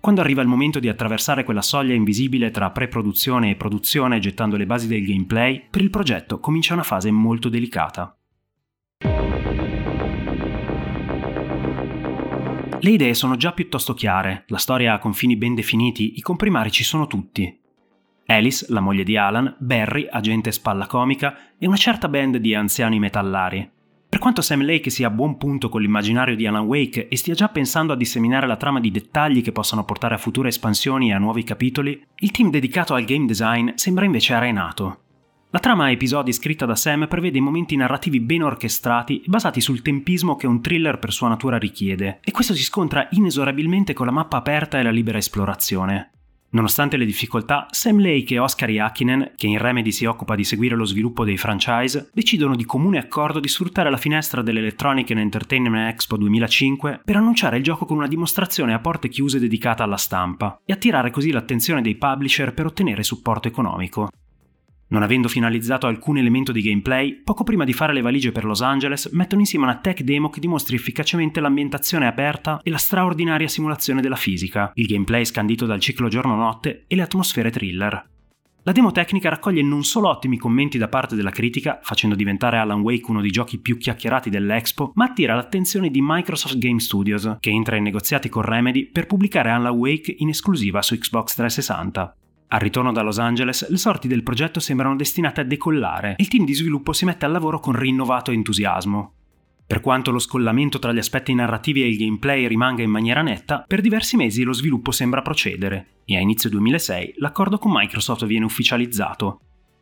Quando 0.00 0.20
arriva 0.20 0.42
il 0.42 0.48
momento 0.48 0.80
di 0.80 0.88
attraversare 0.88 1.44
quella 1.44 1.62
soglia 1.62 1.94
invisibile 1.94 2.50
tra 2.50 2.70
pre-produzione 2.70 3.50
e 3.50 3.54
produzione 3.54 4.18
gettando 4.18 4.56
le 4.56 4.66
basi 4.66 4.88
del 4.88 5.04
gameplay, 5.04 5.62
per 5.70 5.82
il 5.82 5.90
progetto 5.90 6.40
comincia 6.40 6.74
una 6.74 6.82
fase 6.82 7.12
molto 7.12 7.48
delicata. 7.48 8.16
Le 12.84 12.90
idee 12.90 13.14
sono 13.14 13.36
già 13.36 13.52
piuttosto 13.52 13.94
chiare, 13.94 14.42
la 14.48 14.56
storia 14.56 14.94
ha 14.94 14.98
confini 14.98 15.36
ben 15.36 15.54
definiti, 15.54 16.14
i 16.16 16.20
comprimari 16.20 16.72
ci 16.72 16.82
sono 16.82 17.06
tutti. 17.06 17.56
Alice, 18.26 18.66
la 18.70 18.80
moglie 18.80 19.04
di 19.04 19.16
Alan, 19.16 19.54
Barry, 19.60 20.08
agente 20.10 20.50
spalla 20.50 20.88
comica, 20.88 21.36
e 21.56 21.68
una 21.68 21.76
certa 21.76 22.08
band 22.08 22.38
di 22.38 22.56
anziani 22.56 22.98
metallari. 22.98 23.70
Per 24.08 24.18
quanto 24.18 24.42
Sam 24.42 24.64
Lake 24.64 24.90
sia 24.90 25.06
a 25.06 25.10
buon 25.10 25.38
punto 25.38 25.68
con 25.68 25.80
l'immaginario 25.80 26.34
di 26.34 26.44
Alan 26.44 26.66
Wake 26.66 27.06
e 27.06 27.16
stia 27.16 27.34
già 27.34 27.48
pensando 27.50 27.92
a 27.92 27.96
disseminare 27.96 28.48
la 28.48 28.56
trama 28.56 28.80
di 28.80 28.90
dettagli 28.90 29.42
che 29.42 29.52
possano 29.52 29.84
portare 29.84 30.16
a 30.16 30.18
future 30.18 30.48
espansioni 30.48 31.10
e 31.10 31.12
a 31.14 31.18
nuovi 31.18 31.44
capitoli, 31.44 32.04
il 32.16 32.32
team 32.32 32.50
dedicato 32.50 32.94
al 32.94 33.04
game 33.04 33.26
design 33.26 33.70
sembra 33.76 34.04
invece 34.06 34.34
arenato. 34.34 35.01
La 35.54 35.58
trama 35.58 35.84
a 35.84 35.90
episodi 35.90 36.32
scritta 36.32 36.64
da 36.64 36.74
Sam 36.74 37.06
prevede 37.06 37.38
momenti 37.38 37.76
narrativi 37.76 38.20
ben 38.20 38.42
orchestrati 38.42 39.20
e 39.20 39.24
basati 39.26 39.60
sul 39.60 39.82
tempismo 39.82 40.34
che 40.34 40.46
un 40.46 40.62
thriller 40.62 40.98
per 40.98 41.12
sua 41.12 41.28
natura 41.28 41.58
richiede, 41.58 42.20
e 42.24 42.30
questo 42.30 42.54
si 42.54 42.62
scontra 42.62 43.06
inesorabilmente 43.10 43.92
con 43.92 44.06
la 44.06 44.12
mappa 44.12 44.38
aperta 44.38 44.78
e 44.78 44.82
la 44.82 44.90
libera 44.90 45.18
esplorazione. 45.18 46.12
Nonostante 46.52 46.96
le 46.96 47.04
difficoltà, 47.04 47.66
Sam 47.70 48.00
Lake 48.00 48.32
e 48.32 48.38
Oscar 48.38 48.70
Yakinen, 48.70 49.32
che 49.36 49.46
in 49.46 49.58
Remedy 49.58 49.92
si 49.92 50.06
occupa 50.06 50.36
di 50.36 50.44
seguire 50.44 50.74
lo 50.74 50.86
sviluppo 50.86 51.22
dei 51.22 51.36
franchise, 51.36 52.08
decidono 52.14 52.56
di 52.56 52.64
comune 52.64 52.96
accordo 52.96 53.38
di 53.38 53.48
sfruttare 53.48 53.90
la 53.90 53.98
finestra 53.98 54.40
dell'Electronic 54.40 55.10
and 55.10 55.20
Entertainment 55.20 55.92
Expo 55.92 56.16
2005 56.16 57.02
per 57.04 57.16
annunciare 57.16 57.58
il 57.58 57.62
gioco 57.62 57.84
con 57.84 57.98
una 57.98 58.08
dimostrazione 58.08 58.72
a 58.72 58.78
porte 58.78 59.10
chiuse 59.10 59.38
dedicata 59.38 59.84
alla 59.84 59.98
stampa 59.98 60.62
e 60.64 60.72
attirare 60.72 61.10
così 61.10 61.30
l'attenzione 61.30 61.82
dei 61.82 61.96
publisher 61.96 62.54
per 62.54 62.64
ottenere 62.64 63.02
supporto 63.02 63.48
economico. 63.48 64.08
Non 64.92 65.02
avendo 65.02 65.26
finalizzato 65.26 65.86
alcun 65.86 66.18
elemento 66.18 66.52
di 66.52 66.60
gameplay, 66.60 67.22
poco 67.24 67.44
prima 67.44 67.64
di 67.64 67.72
fare 67.72 67.94
le 67.94 68.02
valigie 68.02 68.30
per 68.30 68.44
Los 68.44 68.60
Angeles, 68.60 69.06
mettono 69.12 69.40
insieme 69.40 69.64
una 69.64 69.78
tech 69.78 70.02
demo 70.02 70.28
che 70.28 70.38
dimostri 70.38 70.76
efficacemente 70.76 71.40
l'ambientazione 71.40 72.06
aperta 72.06 72.60
e 72.62 72.68
la 72.68 72.76
straordinaria 72.76 73.48
simulazione 73.48 74.02
della 74.02 74.16
fisica, 74.16 74.70
il 74.74 74.84
gameplay 74.84 75.24
scandito 75.24 75.64
dal 75.64 75.80
ciclo 75.80 76.08
giorno-notte 76.08 76.84
e 76.88 76.94
le 76.94 77.00
atmosfere 77.00 77.50
thriller. 77.50 78.06
La 78.64 78.72
demo 78.72 78.92
tecnica 78.92 79.30
raccoglie 79.30 79.62
non 79.62 79.82
solo 79.82 80.10
ottimi 80.10 80.36
commenti 80.36 80.76
da 80.76 80.88
parte 80.88 81.16
della 81.16 81.30
critica, 81.30 81.80
facendo 81.82 82.14
diventare 82.14 82.58
Alan 82.58 82.82
Wake 82.82 83.10
uno 83.10 83.22
dei 83.22 83.30
giochi 83.30 83.60
più 83.60 83.78
chiacchierati 83.78 84.28
dell'Expo, 84.28 84.92
ma 84.96 85.06
attira 85.06 85.34
l'attenzione 85.34 85.88
di 85.88 86.00
Microsoft 86.02 86.58
Game 86.58 86.80
Studios, 86.80 87.38
che 87.40 87.48
entra 87.48 87.76
in 87.76 87.82
negoziati 87.84 88.28
con 88.28 88.42
Remedy 88.42 88.90
per 88.90 89.06
pubblicare 89.06 89.48
Alan 89.48 89.74
Wake 89.74 90.14
in 90.18 90.28
esclusiva 90.28 90.82
su 90.82 90.98
Xbox 90.98 91.34
360. 91.34 92.16
Al 92.52 92.60
ritorno 92.60 92.92
da 92.92 93.00
Los 93.00 93.18
Angeles, 93.18 93.66
le 93.70 93.78
sorti 93.78 94.08
del 94.08 94.22
progetto 94.22 94.60
sembrano 94.60 94.94
destinate 94.94 95.40
a 95.40 95.44
decollare 95.44 96.10
e 96.10 96.16
il 96.18 96.28
team 96.28 96.44
di 96.44 96.52
sviluppo 96.52 96.92
si 96.92 97.06
mette 97.06 97.24
al 97.24 97.32
lavoro 97.32 97.60
con 97.60 97.74
rinnovato 97.74 98.30
entusiasmo. 98.30 99.14
Per 99.66 99.80
quanto 99.80 100.10
lo 100.10 100.18
scollamento 100.18 100.78
tra 100.78 100.92
gli 100.92 100.98
aspetti 100.98 101.32
narrativi 101.32 101.82
e 101.82 101.88
il 101.88 101.96
gameplay 101.96 102.46
rimanga 102.46 102.82
in 102.82 102.90
maniera 102.90 103.22
netta, 103.22 103.64
per 103.66 103.80
diversi 103.80 104.16
mesi 104.16 104.42
lo 104.42 104.52
sviluppo 104.52 104.90
sembra 104.90 105.22
procedere 105.22 106.00
e 106.04 106.18
a 106.18 106.20
inizio 106.20 106.50
2006 106.50 107.14
l'accordo 107.16 107.56
con 107.56 107.72
Microsoft 107.72 108.26
viene 108.26 108.44
ufficializzato. 108.44 109.40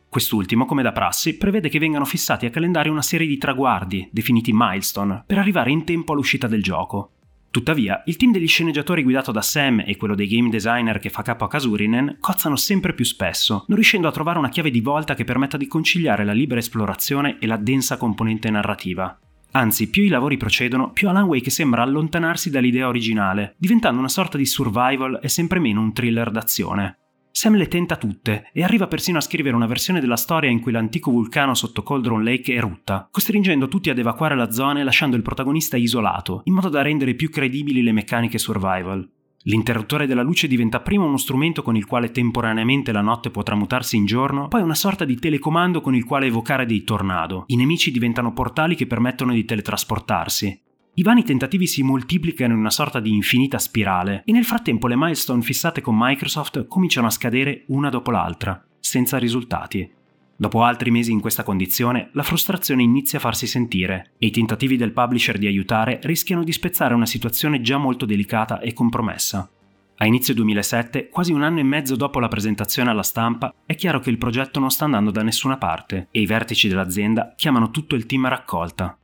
Quest'ultimo, 0.09 0.65
come 0.65 0.83
da 0.83 0.93
prassi, 0.93 1.37
prevede 1.37 1.69
che 1.69 1.81
vengano 1.81 2.05
fissati 2.05 2.47
a 2.47 2.50
calendario 2.50 2.93
una 2.93 3.03
serie 3.03 3.27
di 3.27 3.37
traguardi, 3.37 4.09
definiti 4.12 4.53
milestone, 4.55 5.25
per 5.27 5.39
arrivare 5.39 5.73
in 5.73 5.83
tempo 5.83 6.12
all'uscita 6.12 6.47
del 6.47 6.62
gioco. 6.62 7.15
Tuttavia, 7.50 8.02
il 8.07 8.16
team 8.16 8.30
degli 8.30 8.47
sceneggiatori 8.47 9.02
guidato 9.02 9.33
da 9.33 9.42
Sam 9.42 9.83
e 9.85 9.97
quello 9.97 10.14
dei 10.14 10.28
game 10.28 10.50
designer 10.50 11.00
che 11.00 11.11
fa 11.11 11.23
capo 11.23 11.45
a 11.45 11.49
Kasurinen 11.49 12.19
cozzano 12.21 12.54
sempre 12.54 12.95
più 12.95 13.04
spesso, 13.04 13.64
non 13.66 13.76
riuscendo 13.76 14.07
a 14.07 14.12
trovare 14.12 14.38
una 14.38 14.50
chiave 14.50 14.71
di 14.71 14.80
volta 14.80 15.14
che 15.14 15.25
permetta 15.25 15.57
di 15.57 15.66
conciliare 15.66 16.25
la 16.25 16.33
libera 16.33 16.61
esplorazione 16.61 17.38
e 17.40 17.49
la 17.49 17.57
densa 17.57 17.97
componente 17.97 18.50
narrativa. 18.50 19.19
Anzi, 19.52 19.90
più 19.90 20.04
i 20.04 20.09
lavori 20.09 20.37
procedono, 20.37 20.92
più 20.92 21.09
Alan 21.09 21.25
Wake 21.25 21.50
sembra 21.50 21.83
allontanarsi 21.83 22.50
dall'idea 22.50 22.87
originale, 22.87 23.57
diventando 23.59 23.99
una 23.99 24.09
sorta 24.09 24.38
di 24.38 24.47
survival 24.47 25.19
e 25.21 25.28
sempre 25.28 25.59
meno 25.59 25.80
un 25.80 25.92
thriller 25.92 26.30
d'azione. 26.30 26.99
Sam 27.40 27.56
le 27.56 27.68
tenta 27.68 27.97
tutte 27.97 28.50
e 28.52 28.62
arriva 28.62 28.87
persino 28.87 29.16
a 29.16 29.23
scrivere 29.23 29.56
una 29.56 29.64
versione 29.64 29.99
della 29.99 30.18
storia 30.18 30.50
in 30.50 30.61
cui 30.61 30.73
l'antico 30.73 31.11
vulcano 31.11 31.54
sotto 31.54 31.82
Cauldron 31.82 32.23
Lake 32.23 32.52
erutta, 32.52 33.09
costringendo 33.11 33.66
tutti 33.66 33.88
ad 33.88 33.99
evacuare 33.99 34.37
la 34.37 34.50
zona 34.50 34.80
e 34.80 34.82
lasciando 34.82 35.16
il 35.16 35.23
protagonista 35.23 35.78
isolato, 35.78 36.42
in 36.44 36.52
modo 36.52 36.68
da 36.68 36.82
rendere 36.82 37.14
più 37.14 37.30
credibili 37.30 37.80
le 37.80 37.92
meccaniche 37.92 38.37
survival. 38.37 39.11
L'interruttore 39.44 40.06
della 40.06 40.20
luce 40.20 40.49
diventa 40.49 40.80
prima 40.80 41.06
uno 41.06 41.16
strumento 41.16 41.62
con 41.62 41.76
il 41.76 41.87
quale 41.87 42.11
temporaneamente 42.11 42.92
la 42.92 43.00
notte 43.00 43.30
può 43.30 43.42
tramutarsi 43.42 43.97
in 43.97 44.04
giorno, 44.04 44.49
poi 44.49 44.61
una 44.61 44.75
sorta 44.75 45.06
di 45.06 45.14
telecomando 45.14 45.80
con 45.80 45.94
il 45.94 46.04
quale 46.04 46.26
evocare 46.26 46.66
dei 46.66 46.85
tornado. 46.85 47.44
I 47.47 47.56
nemici 47.56 47.90
diventano 47.90 48.35
portali 48.35 48.75
che 48.75 48.87
permettono 48.87 49.32
di 49.32 49.47
teletrasportarsi. 49.47 50.61
I 50.94 51.02
vani 51.02 51.23
tentativi 51.23 51.66
si 51.66 51.82
moltiplicano 51.82 52.52
in 52.52 52.59
una 52.59 52.70
sorta 52.70 52.99
di 52.99 53.14
infinita 53.14 53.59
spirale 53.59 54.23
e 54.25 54.32
nel 54.32 54.44
frattempo 54.44 54.88
le 54.88 54.97
milestone 54.97 55.42
fissate 55.42 55.80
con 55.80 55.97
Microsoft 55.97 56.66
cominciano 56.66 57.06
a 57.06 57.11
scadere 57.11 57.62
una 57.68 57.90
dopo 57.90 58.11
l'altra, 58.11 58.62
senza 58.80 59.16
risultati. 59.16 59.88
Dopo 60.37 60.62
altri 60.62 60.90
mesi 60.90 61.12
in 61.12 61.20
questa 61.20 61.42
condizione, 61.42 62.09
la 62.12 62.23
frustrazione 62.23 62.82
inizia 62.82 63.18
a 63.18 63.20
farsi 63.20 63.47
sentire 63.47 64.12
e 64.18 64.26
i 64.26 64.30
tentativi 64.30 64.76
del 64.76 64.92
publisher 64.92 65.38
di 65.38 65.47
aiutare 65.47 66.00
rischiano 66.02 66.42
di 66.42 66.52
spezzare 66.52 66.94
una 66.94 67.06
situazione 67.06 67.61
già 67.61 67.76
molto 67.76 68.04
delicata 68.04 68.59
e 68.59 68.73
compromessa. 68.73 69.49
A 69.97 70.06
inizio 70.06 70.32
2007, 70.32 71.11
quasi 71.11 71.32
un 71.32 71.42
anno 71.42 71.61
e 71.61 71.62
mezzo 71.62 71.94
dopo 71.94 72.20
la 72.20 72.28
presentazione 72.28 72.88
alla 72.88 73.02
stampa, 73.02 73.54
è 73.66 73.75
chiaro 73.75 74.00
che 74.00 74.09
il 74.09 74.16
progetto 74.16 74.59
non 74.59 74.70
sta 74.70 74.87
andando 74.87 75.11
da 75.11 75.23
nessuna 75.23 75.59
parte 75.59 76.09
e 76.11 76.23
i 76.23 76.26
vertici 76.26 76.68
dell'azienda 76.68 77.35
chiamano 77.37 77.70
tutto 77.70 77.94
il 77.94 78.06
team 78.06 78.25
a 78.25 78.30
raccolta. 78.30 78.99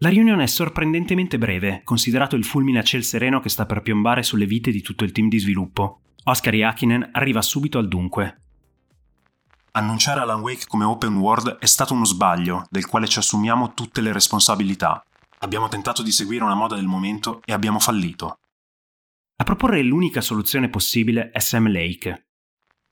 La 0.00 0.10
riunione 0.10 0.44
è 0.44 0.46
sorprendentemente 0.46 1.38
breve, 1.38 1.80
considerato 1.82 2.36
il 2.36 2.44
fulmine 2.44 2.78
a 2.78 2.84
ciel 2.84 3.02
sereno 3.02 3.40
che 3.40 3.48
sta 3.48 3.66
per 3.66 3.82
piombare 3.82 4.22
sulle 4.22 4.46
vite 4.46 4.70
di 4.70 4.80
tutto 4.80 5.02
il 5.02 5.10
team 5.10 5.28
di 5.28 5.40
sviluppo. 5.40 6.02
Oscar 6.22 6.54
Yakinen 6.54 7.08
arriva 7.12 7.42
subito 7.42 7.78
al 7.78 7.88
dunque. 7.88 8.42
Annunciare 9.72 10.20
Alan 10.20 10.40
Wake 10.40 10.66
come 10.68 10.84
open 10.84 11.16
world 11.16 11.56
è 11.58 11.66
stato 11.66 11.94
uno 11.94 12.04
sbaglio, 12.04 12.64
del 12.70 12.86
quale 12.86 13.08
ci 13.08 13.18
assumiamo 13.18 13.74
tutte 13.74 14.00
le 14.00 14.12
responsabilità. 14.12 15.04
Abbiamo 15.40 15.66
tentato 15.66 16.04
di 16.04 16.12
seguire 16.12 16.44
una 16.44 16.54
moda 16.54 16.76
del 16.76 16.86
momento 16.86 17.40
e 17.44 17.52
abbiamo 17.52 17.80
fallito. 17.80 18.38
A 19.34 19.44
proporre 19.44 19.82
l'unica 19.82 20.20
soluzione 20.20 20.68
possibile 20.68 21.30
è 21.30 21.40
Sam 21.40 21.72
Lake. 21.72 22.27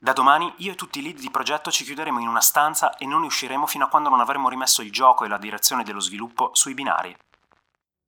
Da 0.06 0.12
domani 0.12 0.52
io 0.58 0.70
e 0.70 0.74
tutti 0.76 1.00
i 1.00 1.02
lead 1.02 1.18
di 1.18 1.32
progetto 1.32 1.68
ci 1.72 1.82
chiuderemo 1.82 2.20
in 2.20 2.28
una 2.28 2.40
stanza 2.40 2.96
e 2.96 3.06
non 3.06 3.22
ne 3.22 3.26
usciremo 3.26 3.66
fino 3.66 3.86
a 3.86 3.88
quando 3.88 4.08
non 4.08 4.20
avremo 4.20 4.48
rimesso 4.48 4.80
il 4.80 4.92
gioco 4.92 5.24
e 5.24 5.28
la 5.28 5.36
direzione 5.36 5.82
dello 5.82 5.98
sviluppo 5.98 6.50
sui 6.52 6.74
binari. 6.74 7.12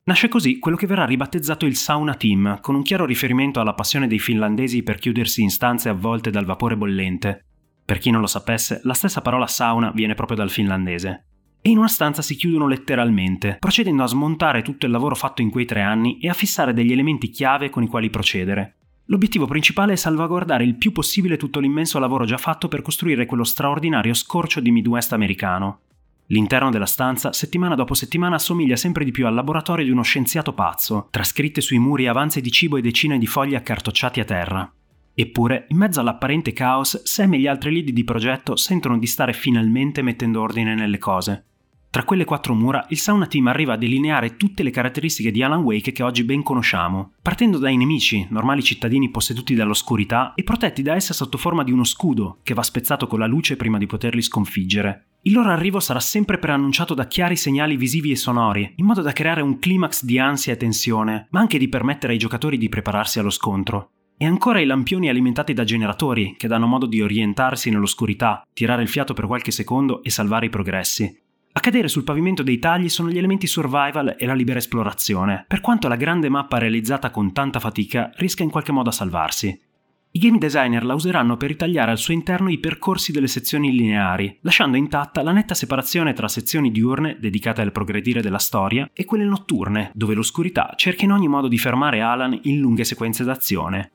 Nasce 0.05 0.29
così 0.29 0.61
quello 0.61 0.77
che 0.77 0.87
verrà 0.87 1.05
ribattezzato 1.05 1.67
il 1.67 1.75
Sauna 1.75 2.15
Team, 2.15 2.61
con 2.61 2.77
un 2.77 2.85
chiaro 2.85 3.05
riferimento 3.05 3.59
alla 3.59 3.75
passione 3.75 4.07
dei 4.07 4.21
finlandesi 4.21 4.85
per 4.85 5.01
chiudersi 5.01 5.43
in 5.43 5.51
stanze 5.51 5.89
avvolte 5.89 6.31
dal 6.31 6.45
vapore 6.45 6.77
bollente, 6.77 7.47
per 7.85 7.99
chi 7.99 8.11
non 8.11 8.21
lo 8.21 8.29
sapesse, 8.29 8.81
la 8.85 8.95
stessa 8.95 9.21
parola 9.21 9.49
sauna 9.49 9.91
viene 9.91 10.15
proprio 10.15 10.37
dal 10.37 10.51
finlandese. 10.51 11.25
E 11.61 11.71
in 11.71 11.79
una 11.79 11.89
stanza 11.89 12.23
si 12.23 12.37
chiudono 12.37 12.69
letteralmente, 12.69 13.57
procedendo 13.59 14.05
a 14.05 14.07
smontare 14.07 14.63
tutto 14.63 14.87
il 14.87 14.93
lavoro 14.93 15.17
fatto 15.17 15.43
in 15.43 15.51
quei 15.51 15.65
tre 15.65 15.81
anni 15.81 16.21
e 16.21 16.29
a 16.29 16.35
fissare 16.35 16.73
degli 16.73 16.93
elementi 16.93 17.29
chiave 17.31 17.71
con 17.71 17.83
i 17.83 17.89
quali 17.89 18.09
procedere. 18.09 18.78
L'obiettivo 19.11 19.47
principale 19.47 19.95
è 19.95 19.97
salvaguardare 19.97 20.65
il 20.65 20.77
più 20.77 20.93
possibile 20.93 21.39
tutto 21.39 21.61
l'immenso 21.61 21.99
lavoro 21.99 22.27
già 22.27 22.37
fatto 22.37 22.69
per 22.69 22.83
costruire 22.83 23.25
quello 23.25 23.45
straordinario 23.45 24.13
scorcio 24.13 24.61
di 24.61 24.71
Midwest 24.71 25.15
americano. 25.15 25.81
L'interno 26.27 26.69
della 26.69 26.85
stanza, 26.85 27.33
settimana 27.33 27.75
dopo 27.75 27.95
settimana, 27.95 28.35
assomiglia 28.35 28.77
sempre 28.77 29.07
di 29.07 29.11
più 29.11 29.27
al 29.27 29.33
laboratorio 29.33 29.87
di 29.87 29.91
uno 29.91 30.03
scienziato 30.03 30.53
pazzo, 30.53 31.09
trascritte 31.11 31.63
sui 31.63 31.79
muri 31.79 32.07
avanzi 32.07 32.43
di 32.43 32.51
cibo 32.51 32.77
e 32.77 32.83
decine 32.83 33.17
di 33.17 33.27
fogli 33.27 33.55
accartocciati 33.55 34.21
a 34.21 34.25
terra. 34.25 34.71
Eppure, 35.15 35.65
in 35.69 35.79
mezzo 35.79 36.01
all'apparente 36.01 36.53
caos, 36.53 37.03
Sam 37.05 37.33
e 37.33 37.39
gli 37.39 37.47
altri 37.47 37.73
lead 37.73 37.89
di 37.89 38.05
progetto 38.05 38.57
sentono 38.57 38.99
di 38.99 39.07
stare 39.07 39.33
finalmente 39.33 40.03
mettendo 40.03 40.43
ordine 40.43 40.75
nelle 40.75 40.99
cose. 40.99 41.45
Tra 41.91 42.05
quelle 42.05 42.27
quattro 42.27 42.55
mura, 42.55 42.85
il 42.91 42.99
Sauna 42.99 43.27
Team 43.27 43.47
arriva 43.47 43.73
a 43.73 43.79
delineare 43.79 44.37
tutte 44.37 44.63
le 44.63 44.71
caratteristiche 44.71 45.31
di 45.31 45.43
Alan 45.43 45.63
Wake 45.63 45.91
che 45.91 46.03
oggi 46.03 46.23
ben 46.23 46.43
conosciamo, 46.43 47.15
partendo 47.23 47.57
dai 47.57 47.79
nemici, 47.79 48.27
normali 48.29 48.63
cittadini 48.63 49.11
posseduti 49.11 49.55
dall'oscurità 49.55 50.35
e 50.35 50.45
protetti 50.45 50.83
da 50.83 50.95
essa 50.95 51.15
sotto 51.15 51.39
forma 51.39 51.65
di 51.65 51.73
uno 51.73 51.85
scudo 51.85 52.41
che 52.43 52.53
va 52.53 52.63
spezzato 52.63 53.07
con 53.07 53.19
la 53.19 53.27
luce 53.27 53.57
prima 53.57 53.79
di 53.79 53.87
poterli 53.87 54.21
sconfiggere. 54.21 55.07
Il 55.23 55.33
loro 55.33 55.49
arrivo 55.49 55.81
sarà 55.81 55.99
sempre 55.99 56.39
preannunciato 56.39 56.93
da 56.93 57.07
chiari 57.07 57.37
segnali 57.37 57.77
visivi 57.77 58.11
e 58.11 58.17
sonori, 58.17 58.75
in 58.77 58.85
modo 58.85 59.01
da 59.01 59.13
creare 59.13 59.41
un 59.41 59.59
climax 59.59 60.05
di 60.05 60.19
ansia 60.19 60.53
e 60.53 60.57
tensione, 60.59 61.27
ma 61.31 61.41
anche 61.41 61.57
di 61.57 61.69
permettere 61.69 62.13
ai 62.13 62.19
giocatori 62.19 62.59
di 62.59 62.69
prepararsi 62.69 63.19
allo 63.19 63.31
scontro. 63.31 63.93
E 64.19 64.27
ancora 64.27 64.61
i 64.61 64.67
lampioni 64.67 65.09
alimentati 65.09 65.55
da 65.55 65.65
generatori, 65.65 66.35
che 66.37 66.49
danno 66.49 66.67
modo 66.67 66.87
di 66.87 67.01
orientarsi 67.01 67.71
nell'oscurità, 67.71 68.43
tirare 68.53 68.83
il 68.83 68.89
fiato 68.89 69.15
per 69.15 69.27
qualche 69.27 69.53
secondo 69.53 70.03
e 70.03 70.11
salvare 70.11 70.47
i 70.47 70.51
progressi. 70.51 71.27
A 71.59 71.61
cadere 71.61 71.89
sul 71.89 72.05
pavimento 72.05 72.45
dei 72.45 72.61
tagli 72.61 72.89
sono 72.89 73.11
gli 73.11 73.19
elementi 73.19 73.49
survival 73.49 74.15
e 74.17 74.27
la 74.27 74.35
libera 74.35 74.61
esplorazione, 74.61 75.45
per 75.49 75.61
quanto 75.61 75.89
la 75.89 75.97
grande 75.97 76.29
mappa 76.29 76.57
realizzata 76.57 77.11
con 77.11 77.33
tanta 77.33 77.59
fatica 77.59 78.13
rischia 78.15 78.45
in 78.45 78.51
qualche 78.53 78.71
modo 78.71 78.91
a 78.91 78.93
salvarsi. 78.93 79.61
I 80.13 80.19
game 80.21 80.39
designer 80.39 80.85
la 80.85 80.95
useranno 80.95 81.37
per 81.37 81.49
ritagliare 81.49 81.91
al 81.91 81.99
suo 81.99 82.15
interno 82.15 82.49
i 82.49 82.61
percorsi 82.61 83.11
delle 83.11 83.27
sezioni 83.27 83.73
lineari, 83.73 84.39
lasciando 84.43 84.77
intatta 84.77 85.21
la 85.23 85.33
netta 85.33 85.55
separazione 85.55 86.13
tra 86.13 86.29
sezioni 86.29 86.71
diurne, 86.71 87.17
dedicate 87.19 87.61
al 87.61 87.73
progredire 87.73 88.23
della 88.23 88.39
storia, 88.39 88.89
e 88.93 89.05
quelle 89.05 89.25
notturne, 89.25 89.91
dove 89.95 90.15
l'oscurità 90.15 90.75
cerca 90.77 91.07
in 91.07 91.11
ogni 91.11 91.27
modo 91.27 91.49
di 91.49 91.59
fermare 91.59 92.01
Alan 92.01 92.39
in 92.43 92.61
lunghe 92.61 92.85
sequenze 92.85 93.25
d'azione. 93.25 93.95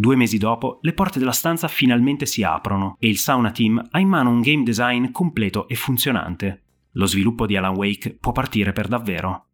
Due 0.00 0.16
mesi 0.16 0.38
dopo, 0.38 0.78
le 0.80 0.94
porte 0.94 1.18
della 1.18 1.30
stanza 1.30 1.68
finalmente 1.68 2.24
si 2.24 2.42
aprono 2.42 2.96
e 2.98 3.06
il 3.06 3.18
Sauna 3.18 3.50
Team 3.50 3.86
ha 3.90 4.00
in 4.00 4.08
mano 4.08 4.30
un 4.30 4.40
game 4.40 4.62
design 4.62 5.10
completo 5.10 5.68
e 5.68 5.74
funzionante. 5.74 6.62
Lo 6.92 7.04
sviluppo 7.04 7.44
di 7.44 7.54
Alan 7.54 7.76
Wake 7.76 8.16
può 8.18 8.32
partire 8.32 8.72
per 8.72 8.88
davvero. 8.88 9.44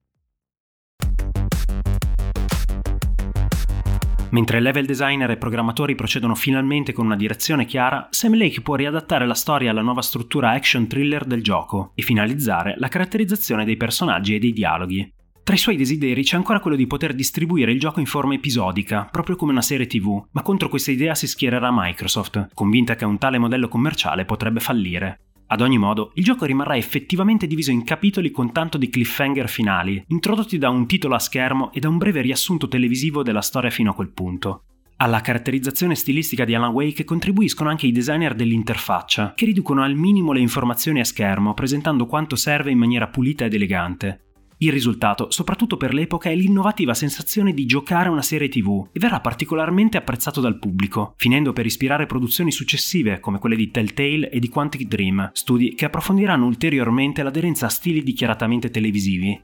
Mentre 4.31 4.61
level 4.61 4.87
designer 4.87 5.31
e 5.31 5.37
programmatori 5.37 5.97
procedono 5.97 6.37
finalmente 6.37 6.93
con 6.93 7.07
una 7.07 7.17
direzione 7.17 7.65
chiara, 7.65 8.07
Sam 8.13 8.37
Lake 8.37 8.61
può 8.61 8.77
riadattare 8.77 9.27
la 9.27 9.35
storia 9.35 9.73
alla 9.73 9.83
nuova 9.83 10.03
struttura 10.03 10.51
action 10.51 10.87
thriller 10.87 11.25
del 11.25 11.43
gioco 11.43 11.91
e 11.97 12.03
finalizzare 12.03 12.77
la 12.79 12.87
caratterizzazione 12.87 13.65
dei 13.65 13.77
personaggi 13.77 14.37
e 14.37 14.39
dei 14.39 14.53
dialoghi. 14.53 15.15
Tra 15.47 15.55
i 15.55 15.59
suoi 15.59 15.77
desideri 15.77 16.25
c'è 16.25 16.35
ancora 16.35 16.59
quello 16.59 16.77
di 16.77 16.89
poter 16.89 17.15
distribuire 17.15 17.71
il 17.71 17.79
gioco 17.79 18.01
in 18.01 18.07
forma 18.07 18.35
episodica, 18.35 19.09
proprio 19.09 19.37
come 19.37 19.53
una 19.53 19.63
serie 19.63 19.87
TV, 19.87 20.21
ma 20.33 20.43
contro 20.43 20.69
questa 20.69 20.91
idea 20.91 21.15
si 21.15 21.29
schiererà 21.29 21.71
Microsoft, 21.73 22.49
convinta 22.53 22.97
che 22.97 23.05
un 23.05 23.17
tale 23.17 23.39
modello 23.39 23.69
commerciale 23.69 24.25
potrebbe 24.25 24.59
fallire. 24.59 25.21
Ad 25.47 25.61
ogni 25.61 25.79
modo, 25.79 26.11
il 26.15 26.25
gioco 26.25 26.47
rimarrà 26.47 26.77
effettivamente 26.77 27.47
diviso 27.47 27.71
in 27.71 27.85
capitoli 27.85 28.33
con 28.33 28.51
tanto 28.51 28.77
di 28.77 28.89
cliffhanger 28.89 29.49
finali, 29.49 30.03
introdotti 30.09 30.59
da 30.59 30.69
un 30.69 30.85
titolo 30.85 31.15
a 31.15 31.21
schermo 31.21 31.73
e 31.73 31.79
da 31.79 31.89
un 31.89 31.99
breve 31.99 32.23
riassunto 32.23 32.67
televisivo 32.67 33.23
della 33.23 33.41
storia 33.41 33.71
fino 33.71 33.93
a 33.93 33.95
quel 33.95 34.11
punto. 34.11 34.65
Alla 34.97 35.21
caratterizzazione 35.21 35.95
stilistica 35.95 36.45
di 36.45 36.57
Alan 36.57 36.73
Wake 36.73 37.05
contribuiscono 37.05 37.71
anche 37.71 37.87
i 37.87 37.93
designer 37.93 38.35
dell'interfaccia, 38.35 39.35
che 39.37 39.45
riducono 39.45 39.85
al 39.85 39.95
minimo 39.95 40.33
le 40.33 40.41
informazioni 40.41 40.99
a 40.99 41.05
schermo, 41.05 41.55
presentando 41.55 42.07
quanto 42.07 42.35
serve 42.35 42.73
in 42.73 42.79
maniera 42.79 43.07
pulita 43.07 43.45
ed 43.45 43.55
elegante. 43.55 44.23
Il 44.59 44.73
risultato, 44.73 45.31
soprattutto 45.31 45.77
per 45.77 45.93
l'epoca, 45.93 46.31
è 46.31 46.35
l'innovativa 46.35 46.95
sensazione 46.95 47.53
di 47.53 47.67
giocare 47.67 48.09
a 48.09 48.13
una 48.13 48.23
serie 48.23 48.49
TV 48.49 48.89
e 48.91 48.99
verrà 48.99 49.21
particolarmente 49.21 49.99
apprezzato 49.99 50.41
dal 50.41 50.59
pubblico, 50.59 51.13
finendo 51.19 51.53
per 51.53 51.67
ispirare 51.67 52.07
produzioni 52.07 52.51
successive 52.51 53.21
come 53.21 53.39
quelle 53.39 53.55
di 53.55 53.71
Telltale 53.71 54.31
e 54.31 54.39
di 54.39 54.49
Quantic 54.49 54.89
Dream, 54.89 55.29
studi 55.35 55.75
che 55.75 55.85
approfondiranno 55.85 56.47
ulteriormente 56.47 57.23
l'aderenza 57.23 57.67
a 57.67 57.69
stili 57.69 58.03
dichiaratamente 58.03 58.71
televisivi. 58.71 59.39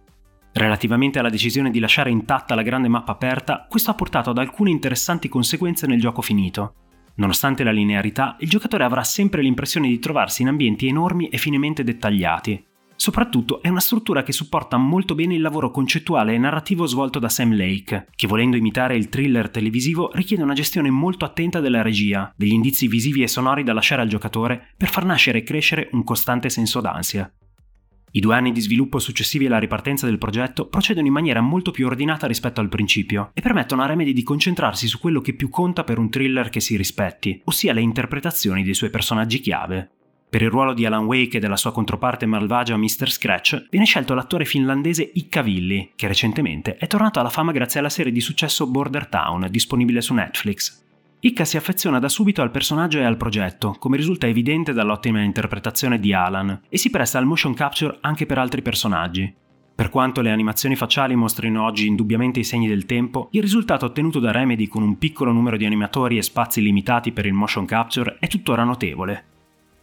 Relativamente 0.55 1.19
alla 1.19 1.29
decisione 1.29 1.71
di 1.71 1.79
lasciare 1.79 2.11
intatta 2.11 2.55
la 2.55 2.63
grande 2.63 2.89
mappa 2.89 3.13
aperta, 3.13 3.67
questo 3.69 3.91
ha 3.91 3.95
portato 3.95 4.31
ad 4.31 4.39
alcune 4.39 4.71
interessanti 4.71 5.29
conseguenze 5.29 5.87
nel 5.87 6.01
gioco 6.01 6.23
finito. 6.23 6.75
Nonostante 7.17 7.65
la 7.65 7.71
linearità, 7.71 8.37
il 8.41 8.49
giocatore 8.49 8.85
avrà 8.85 9.05
sempre 9.05 9.43
l'impressione 9.43 9.89
di 9.89 9.99
trovarsi 9.99 10.41
in 10.41 10.49
ambienti 10.49 10.87
enormi 10.87 11.29
e 11.29 11.37
finemente 11.37 11.85
dettagliati. 11.85 12.71
Soprattutto 13.03 13.61
è 13.63 13.69
una 13.69 13.81
struttura 13.81 14.23
che 14.23 14.31
supporta 14.31 14.77
molto 14.77 15.17
bene 15.17 15.35
il 15.35 15.41
lavoro 15.41 15.73
concettuale 15.73 16.35
e 16.35 16.39
narrativo 16.39 16.87
svolto 16.87 17.19
da 17.19 17.29
Sam 17.29 17.57
Lake, 17.57 18.07
che 18.15 18.29
volendo 18.29 18.57
imitare 18.57 18.95
il 18.95 19.09
thriller 19.09 19.51
televisivo 19.51 20.13
richiede 20.13 20.45
una 20.45 20.55
gestione 20.55 20.89
molto 20.89 21.25
attenta 21.25 21.59
della 21.59 21.83
regia, 21.83 22.33
degli 22.37 22.53
indizi 22.53 22.87
visivi 22.87 23.25
e 23.25 23.27
sonori 23.27 23.65
da 23.65 23.73
lasciare 23.73 24.03
al 24.03 24.09
giocatore 24.09 24.69
per 24.77 24.89
far 24.89 25.05
nascere 25.05 25.39
e 25.39 25.43
crescere 25.43 25.89
un 25.91 26.05
costante 26.05 26.49
senso 26.49 26.81
d'ansia. 26.81 27.29
I 28.13 28.21
due 28.21 28.37
anni 28.37 28.53
di 28.53 28.61
sviluppo 28.61 29.01
successivi 29.01 29.47
alla 29.47 29.59
ripartenza 29.59 30.07
del 30.07 30.19
progetto 30.19 30.69
procedono 30.69 31.09
in 31.09 31.13
maniera 31.13 31.41
molto 31.41 31.73
più 31.73 31.87
ordinata 31.87 32.29
rispetto 32.29 32.61
al 32.61 32.69
principio 32.69 33.33
e 33.35 33.41
permettono 33.41 33.83
a 33.83 33.87
Remedy 33.87 34.13
di 34.13 34.23
concentrarsi 34.23 34.87
su 34.87 35.01
quello 35.01 35.21
che 35.21 35.35
più 35.35 35.49
conta 35.49 35.83
per 35.83 35.99
un 35.99 36.09
thriller 36.09 36.51
che 36.51 36.61
si 36.61 36.77
rispetti, 36.77 37.41
ossia 37.47 37.73
le 37.73 37.81
interpretazioni 37.81 38.63
dei 38.63 38.75
suoi 38.75 38.91
personaggi 38.91 39.41
chiave. 39.41 39.91
Per 40.33 40.41
il 40.41 40.49
ruolo 40.49 40.73
di 40.73 40.87
Alan 40.87 41.05
Wake 41.05 41.37
e 41.37 41.41
della 41.41 41.59
sua 41.59 41.73
controparte 41.73 42.25
malvagia 42.25 42.75
Mr. 42.79 43.11
Scratch 43.11 43.67
viene 43.69 43.85
scelto 43.85 44.15
l'attore 44.15 44.47
finlandese 44.47 45.11
Icca 45.13 45.43
Villi, 45.43 45.93
che 45.95 46.09
recentemente 46.09 46.77
è 46.77 46.87
tornato 46.87 47.21
alla 47.21 47.29
fama 47.29 47.53
grazie 47.53 47.81
alla 47.81 47.91
serie 47.91 48.13
di 48.13 48.23
successo 48.23 48.67
Border 48.67 49.09
Town, 49.09 49.47
disponibile 49.51 50.01
su 50.01 50.15
Netflix. 50.15 50.85
Ika 51.21 51.45
si 51.45 51.59
affeziona 51.59 51.99
da 51.99 52.09
subito 52.09 52.41
al 52.41 52.51
personaggio 52.51 52.99
e 52.99 53.05
al 53.05 53.19
progetto, 53.19 53.77
come 53.79 53.99
risulta 53.99 54.27
evidente 54.27 54.73
dall'ottima 54.73 55.21
interpretazione 55.21 56.01
di 56.01 56.15
Alan, 56.15 56.63
e 56.67 56.79
si 56.79 56.89
presta 56.89 57.19
al 57.19 57.27
motion 57.27 57.53
capture 57.53 57.99
anche 58.01 58.25
per 58.25 58.39
altri 58.39 58.63
personaggi. 58.63 59.31
Per 59.75 59.91
quanto 59.91 60.23
le 60.23 60.31
animazioni 60.31 60.77
facciali 60.77 61.15
mostrino 61.15 61.63
oggi 61.63 61.87
indubbiamente 61.87 62.41
i 62.41 62.45
segni 62.45 62.69
del 62.69 62.87
tempo, 62.87 63.29
il 63.33 63.43
risultato 63.43 63.85
ottenuto 63.85 64.19
da 64.19 64.31
Remedy 64.31 64.67
con 64.67 64.83
un 64.83 64.97
piccolo 64.97 65.31
numero 65.31 65.59
di 65.59 65.67
animatori 65.67 66.17
e 66.17 66.23
spazi 66.23 66.63
limitati 66.63 67.13
per 67.13 67.27
il 67.27 67.35
motion 67.35 67.67
capture 67.67 68.17
è 68.19 68.29
tuttora 68.29 68.65
notevole. 68.65 69.27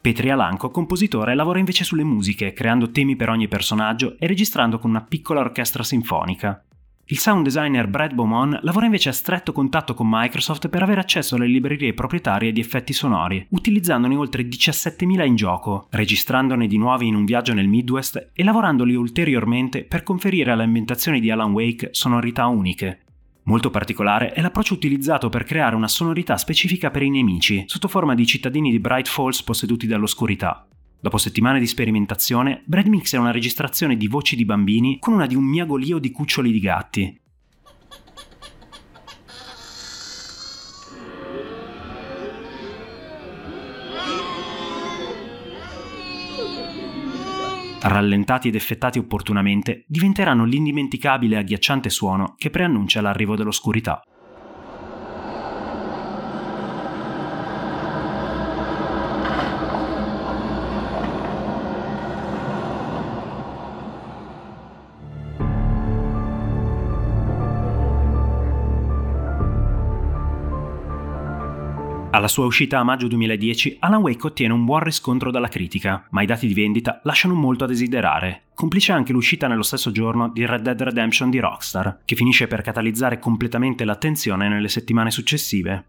Petri 0.02 0.30
Alanco, 0.30 0.72
compositore, 0.72 1.36
lavora 1.36 1.60
invece 1.60 1.84
sulle 1.84 2.06
musiche, 2.06 2.54
creando 2.54 2.90
temi 2.90 3.18
per 3.18 3.28
ogni 3.28 3.50
personaggio 3.50 4.16
e 4.18 4.28
registrando 4.28 4.80
con 4.80 4.92
una 4.92 5.02
piccola 5.02 5.42
orchestra 5.42 5.84
sinfonica. 5.84 6.64
Il 7.12 7.18
sound 7.18 7.44
designer 7.44 7.88
Brad 7.88 8.14
Beaumont 8.14 8.60
lavora 8.62 8.86
invece 8.86 9.10
a 9.10 9.14
stretto 9.14 9.52
contatto 9.52 9.96
con 9.96 10.08
Microsoft 10.08 10.70
per 10.70 10.84
avere 10.84 11.02
accesso 11.02 11.36
alle 11.36 11.48
librerie 11.48 11.94
proprietarie 11.94 12.54
di 12.54 12.62
effetti 12.62 12.94
sonori, 12.94 13.46
utilizzandone 13.50 14.16
oltre 14.16 14.44
17.000 14.44 15.26
in 15.26 15.36
gioco, 15.36 15.88
registrandone 15.90 16.68
di 16.68 16.78
nuovi 16.78 17.08
in 17.08 17.16
un 17.16 17.26
viaggio 17.26 17.54
nel 17.54 17.68
Midwest 17.68 18.30
e 18.32 18.44
lavorandoli 18.44 18.96
ulteriormente 18.96 19.84
per 19.84 20.04
conferire 20.04 20.52
alle 20.52 20.64
ambientazioni 20.64 21.20
di 21.20 21.30
Alan 21.30 21.52
Wake 21.52 21.90
sonorità 21.92 22.46
uniche. 22.46 23.00
Molto 23.50 23.72
particolare 23.72 24.32
è 24.32 24.42
l'approccio 24.42 24.76
utilizzato 24.76 25.30
per 25.30 25.44
creare 25.44 25.76
una 25.76 25.88
sonorità 25.88 26.38
specifica 26.38 26.92
per 26.92 27.02
i 27.02 27.10
nemici, 27.10 27.64
sotto 27.66 27.88
forma 27.88 28.14
di 28.14 28.24
cittadini 28.24 28.70
di 28.70 28.80
Bright 28.80 29.08
Falls 29.08 29.42
posseduti 29.42 29.88
dall'oscurità. 29.88 30.68
Dopo 31.02 31.18
settimane 31.18 31.58
di 31.58 31.66
sperimentazione, 31.66 32.62
Brad 32.66 32.86
Mix 32.86 33.14
una 33.18 33.32
registrazione 33.32 33.98
di 33.98 34.08
voci 34.08 34.36
di 34.36 34.46
bambini 34.46 35.00
con 35.00 35.16
una 35.16 35.26
di 35.26 35.34
un 35.34 35.46
miagolio 35.46 35.98
di 35.98 36.12
cuccioli 36.12 36.52
di 36.52 36.60
gatti. 36.60 37.20
Rallentati 47.82 48.50
ed 48.50 48.56
effettati 48.56 49.00
opportunamente, 49.00 49.86
diventeranno 49.88 50.44
l'indimenticabile 50.44 51.36
e 51.36 51.40
agghiacciante 51.40 51.90
suono 51.90 52.36
che 52.38 52.50
preannuncia 52.50 53.00
l'arrivo 53.00 53.38
dell'oscurità. 53.38 54.02
Alla 72.12 72.28
sua 72.28 72.46
uscita 72.46 72.80
a 72.80 72.84
maggio 72.84 73.08
2010, 73.08 73.78
Alan 73.82 74.02
Wake 74.02 74.26
ottiene 74.26 74.52
un 74.52 74.66
buon 74.66 74.80
riscontro 74.80 75.30
dalla 75.30 75.48
critica, 75.48 76.08
ma 76.10 76.24
i 76.24 76.26
dati 76.26 76.48
di 76.48 76.56
vendita 76.56 77.02
lasciano 77.04 77.36
molto 77.36 77.66
a 77.66 77.68
desiderare, 77.68 78.46
complice 78.56 78.92
anche 78.92 79.14
l'uscita 79.14 79.48
nello 79.48 79.62
stesso 79.62 79.92
giorno 79.92 80.28
di 80.28 80.44
Red 80.44 80.64
Dead 80.64 80.82
Redemption 80.82 81.30
di 81.30 81.38
Rockstar, 81.38 82.00
che 82.06 82.16
finisce 82.16 82.48
per 82.48 82.64
catalizzare 82.64 83.20
completamente 83.20 83.86
l'attenzione 83.86 84.50
nelle 84.50 84.70
settimane 84.70 85.12
successive. 85.12 85.86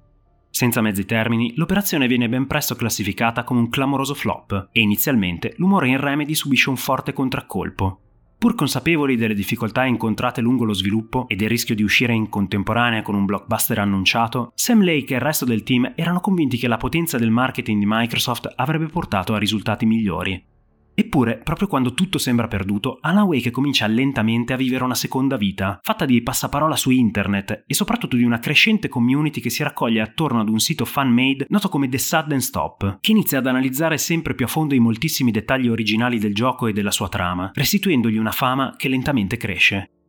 Senza 0.50 0.82
mezzi 0.82 1.06
termini, 1.06 1.54
l'operazione 1.56 2.06
viene 2.06 2.28
ben 2.28 2.46
presto 2.46 2.74
classificata 2.74 3.42
come 3.42 3.60
un 3.60 3.70
clamoroso 3.70 4.12
flop 4.12 4.68
e 4.72 4.80
inizialmente 4.80 5.54
l'umore 5.56 5.88
in 5.88 5.98
Remedy 5.98 6.34
subisce 6.34 6.68
un 6.68 6.76
forte 6.76 7.14
contraccolpo. 7.14 8.09
Pur 8.40 8.54
consapevoli 8.54 9.16
delle 9.16 9.34
difficoltà 9.34 9.84
incontrate 9.84 10.40
lungo 10.40 10.64
lo 10.64 10.72
sviluppo 10.72 11.28
e 11.28 11.36
del 11.36 11.50
rischio 11.50 11.74
di 11.74 11.82
uscire 11.82 12.14
in 12.14 12.30
contemporanea 12.30 13.02
con 13.02 13.14
un 13.14 13.26
blockbuster 13.26 13.78
annunciato, 13.78 14.52
Sam 14.54 14.82
Lake 14.82 15.12
e 15.12 15.16
il 15.16 15.22
resto 15.22 15.44
del 15.44 15.62
team 15.62 15.92
erano 15.94 16.20
convinti 16.20 16.56
che 16.56 16.66
la 16.66 16.78
potenza 16.78 17.18
del 17.18 17.30
marketing 17.30 17.80
di 17.80 17.84
Microsoft 17.86 18.50
avrebbe 18.56 18.86
portato 18.86 19.34
a 19.34 19.38
risultati 19.38 19.84
migliori. 19.84 20.42
Eppure, 21.00 21.38
proprio 21.38 21.66
quando 21.66 21.94
tutto 21.94 22.18
sembra 22.18 22.46
perduto, 22.46 22.98
Alan 23.00 23.24
Wake 23.24 23.50
comincia 23.50 23.86
lentamente 23.86 24.52
a 24.52 24.56
vivere 24.56 24.84
una 24.84 24.94
seconda 24.94 25.38
vita, 25.38 25.78
fatta 25.82 26.04
di 26.04 26.20
passaparola 26.20 26.76
su 26.76 26.90
internet 26.90 27.64
e 27.66 27.72
soprattutto 27.72 28.16
di 28.16 28.22
una 28.22 28.38
crescente 28.38 28.90
community 28.90 29.40
che 29.40 29.48
si 29.48 29.62
raccoglie 29.62 30.02
attorno 30.02 30.40
ad 30.40 30.50
un 30.50 30.58
sito 30.58 30.84
fan-made 30.84 31.46
noto 31.48 31.70
come 31.70 31.88
The 31.88 31.96
Sudden 31.96 32.42
Stop, 32.42 32.98
che 33.00 33.12
inizia 33.12 33.38
ad 33.38 33.46
analizzare 33.46 33.96
sempre 33.96 34.34
più 34.34 34.44
a 34.44 34.48
fondo 34.48 34.74
i 34.74 34.78
moltissimi 34.78 35.30
dettagli 35.30 35.68
originali 35.68 36.18
del 36.18 36.34
gioco 36.34 36.66
e 36.66 36.74
della 36.74 36.90
sua 36.90 37.08
trama, 37.08 37.50
restituendogli 37.54 38.18
una 38.18 38.30
fama 38.30 38.74
che 38.76 38.90
lentamente 38.90 39.38
cresce. 39.38 39.99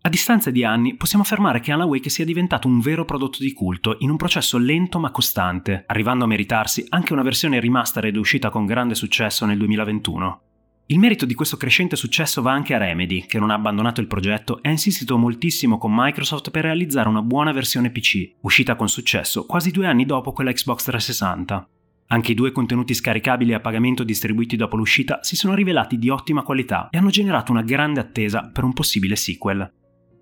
A 0.00 0.08
distanza 0.10 0.50
di 0.50 0.64
anni 0.64 0.96
possiamo 0.96 1.24
affermare 1.24 1.60
che 1.60 1.72
Alan 1.72 1.88
Wake 1.88 2.08
sia 2.08 2.24
diventato 2.24 2.68
un 2.68 2.78
vero 2.80 3.04
prodotto 3.04 3.38
di 3.40 3.52
culto 3.52 3.96
in 3.98 4.10
un 4.10 4.16
processo 4.16 4.56
lento 4.56 4.98
ma 5.00 5.10
costante, 5.10 5.84
arrivando 5.86 6.24
a 6.24 6.28
meritarsi 6.28 6.86
anche 6.90 7.12
una 7.12 7.22
versione 7.22 7.60
remastered 7.60 8.16
uscita 8.16 8.48
con 8.48 8.64
grande 8.64 8.94
successo 8.94 9.44
nel 9.44 9.58
2021. 9.58 10.42
Il 10.86 10.98
merito 10.98 11.26
di 11.26 11.34
questo 11.34 11.58
crescente 11.58 11.96
successo 11.96 12.40
va 12.40 12.52
anche 12.52 12.74
a 12.74 12.78
Remedy, 12.78 13.26
che 13.26 13.38
non 13.38 13.50
ha 13.50 13.54
abbandonato 13.54 14.00
il 14.00 14.06
progetto 14.06 14.62
e 14.62 14.68
ha 14.68 14.70
insistito 14.70 15.18
moltissimo 15.18 15.76
con 15.76 15.92
Microsoft 15.94 16.50
per 16.50 16.62
realizzare 16.62 17.08
una 17.08 17.20
buona 17.20 17.52
versione 17.52 17.90
PC, 17.90 18.36
uscita 18.42 18.76
con 18.76 18.88
successo 18.88 19.44
quasi 19.44 19.70
due 19.70 19.86
anni 19.86 20.06
dopo 20.06 20.32
quella 20.32 20.52
Xbox 20.52 20.84
360. 20.84 21.68
Anche 22.06 22.32
i 22.32 22.34
due 22.34 22.52
contenuti 22.52 22.94
scaricabili 22.94 23.52
a 23.52 23.60
pagamento 23.60 24.02
distribuiti 24.02 24.56
dopo 24.56 24.76
l'uscita 24.76 25.18
si 25.22 25.36
sono 25.36 25.54
rivelati 25.54 25.98
di 25.98 26.08
ottima 26.08 26.42
qualità 26.42 26.88
e 26.90 26.96
hanno 26.96 27.10
generato 27.10 27.52
una 27.52 27.60
grande 27.60 28.00
attesa 28.00 28.48
per 28.50 28.64
un 28.64 28.72
possibile 28.72 29.16
sequel. 29.16 29.70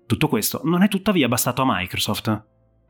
Tutto 0.07 0.29
questo 0.29 0.61
non 0.63 0.83
è 0.83 0.87
tuttavia 0.87 1.27
bastato 1.27 1.61
a 1.61 1.65
Microsoft. 1.67 2.45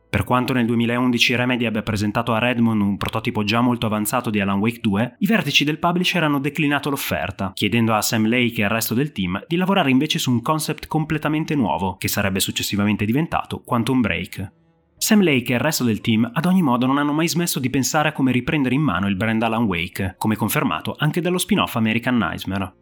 Per 0.08 0.24
quanto 0.24 0.54
nel 0.54 0.68
2011 0.68 1.36
Remedy 1.36 1.66
abbia 1.66 1.82
presentato 1.82 2.32
a 2.32 2.38
Redmond 2.38 2.80
un 2.80 2.96
prototipo 2.96 3.44
già 3.44 3.60
molto 3.60 3.88
avanzato 3.88 4.30
di 4.30 4.40
Alan 4.40 4.60
Wake 4.60 4.80
2, 4.82 5.16
i 5.18 5.26
vertici 5.26 5.64
del 5.64 5.80
publisher 5.80 6.24
hanno 6.24 6.40
declinato 6.40 6.92
l'offerta, 6.92 7.52
chiedendo 7.56 7.96
a 7.96 8.04
Sam 8.04 8.30
Lake 8.30 8.62
e 8.62 8.66
al 8.66 8.70
resto 8.70 8.94
del 8.94 9.12
team 9.12 9.44
di 9.48 9.56
lavorare 9.56 9.90
invece 9.90 10.20
su 10.20 10.30
un 10.30 10.44
concept 10.44 10.86
completamente 10.86 11.56
nuovo, 11.56 11.98
che 11.98 12.08
sarebbe 12.08 12.40
successivamente 12.40 13.04
diventato 13.04 13.62
Quantum 13.66 14.00
Break. 14.00 14.52
Sam 14.96 15.24
Lake 15.24 15.54
e 15.54 15.56
il 15.56 15.62
resto 15.62 15.84
del 15.84 16.02
team 16.02 16.30
ad 16.32 16.46
ogni 16.46 16.62
modo 16.62 16.86
non 16.86 17.00
hanno 17.00 17.14
mai 17.14 17.28
smesso 17.28 17.60
di 17.60 17.72
pensare 17.72 18.10
a 18.10 18.14
come 18.14 18.32
riprendere 18.32 18.76
in 18.76 18.82
mano 18.82 19.08
il 19.08 19.16
brand 19.16 19.42
Alan 19.42 19.64
Wake, 19.64 20.16
come 20.20 20.36
confermato 20.36 20.96
anche 21.00 21.20
dallo 21.20 21.40
spin-off 21.40 21.76
American 21.76 22.18
Nightmare. 22.18 22.74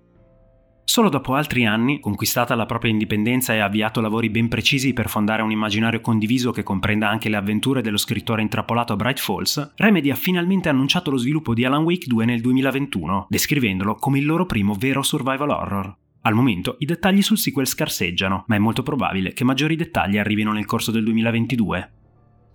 Solo 0.88 1.10
dopo 1.10 1.34
altri 1.34 1.66
anni, 1.66 2.00
conquistata 2.00 2.54
la 2.54 2.68
propria 2.68 2.92
indipendenza 2.92 3.54
e 3.54 3.60
avviato 3.60 4.02
lavori 4.02 4.30
ben 4.30 4.48
precisi 4.48 4.94
per 4.94 5.10
fondare 5.10 5.42
un 5.42 5.50
immaginario 5.50 6.00
condiviso 6.00 6.52
che 6.52 6.62
comprenda 6.62 7.10
anche 7.10 7.28
le 7.28 7.36
avventure 7.36 7.82
dello 7.82 7.98
scrittore 7.98 8.44
intrappolato 8.44 8.94
a 8.94 8.96
Bright 8.96 9.20
Falls, 9.20 9.74
Remedy 9.76 10.12
ha 10.12 10.16
finalmente 10.16 10.70
annunciato 10.70 11.10
lo 11.10 11.18
sviluppo 11.18 11.56
di 11.56 11.66
Alan 11.66 11.84
Wake 11.84 12.06
2 12.08 12.26
nel 12.26 12.40
2021, 12.40 13.26
descrivendolo 13.30 13.96
come 13.96 14.20
il 14.20 14.26
loro 14.26 14.46
primo 14.46 14.76
vero 14.76 15.02
survival 15.02 15.50
horror. 15.50 15.96
Al 16.22 16.34
momento 16.34 16.76
i 16.80 16.86
dettagli 16.86 17.22
sul 17.22 17.40
sequel 17.40 17.68
scarseggiano, 17.68 18.46
ma 18.48 18.56
è 18.56 18.60
molto 18.60 18.84
probabile 18.84 19.34
che 19.34 19.44
maggiori 19.44 19.76
dettagli 19.76 20.18
arrivino 20.18 20.54
nel 20.54 20.66
corso 20.66 20.92
del 20.92 21.04
2022. 21.04 21.92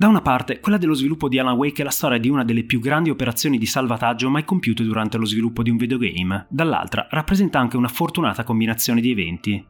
Da 0.00 0.08
una 0.08 0.22
parte, 0.22 0.60
quella 0.60 0.78
dello 0.78 0.94
sviluppo 0.94 1.28
di 1.28 1.38
Alan 1.38 1.56
Wake 1.56 1.82
è 1.82 1.84
la 1.84 1.90
storia 1.90 2.16
di 2.16 2.30
una 2.30 2.42
delle 2.42 2.64
più 2.64 2.80
grandi 2.80 3.10
operazioni 3.10 3.58
di 3.58 3.66
salvataggio 3.66 4.30
mai 4.30 4.46
compiute 4.46 4.82
durante 4.82 5.18
lo 5.18 5.26
sviluppo 5.26 5.62
di 5.62 5.68
un 5.68 5.76
videogame, 5.76 6.46
dall'altra 6.48 7.06
rappresenta 7.10 7.58
anche 7.58 7.76
una 7.76 7.86
fortunata 7.86 8.42
combinazione 8.42 9.02
di 9.02 9.10
eventi. 9.10 9.62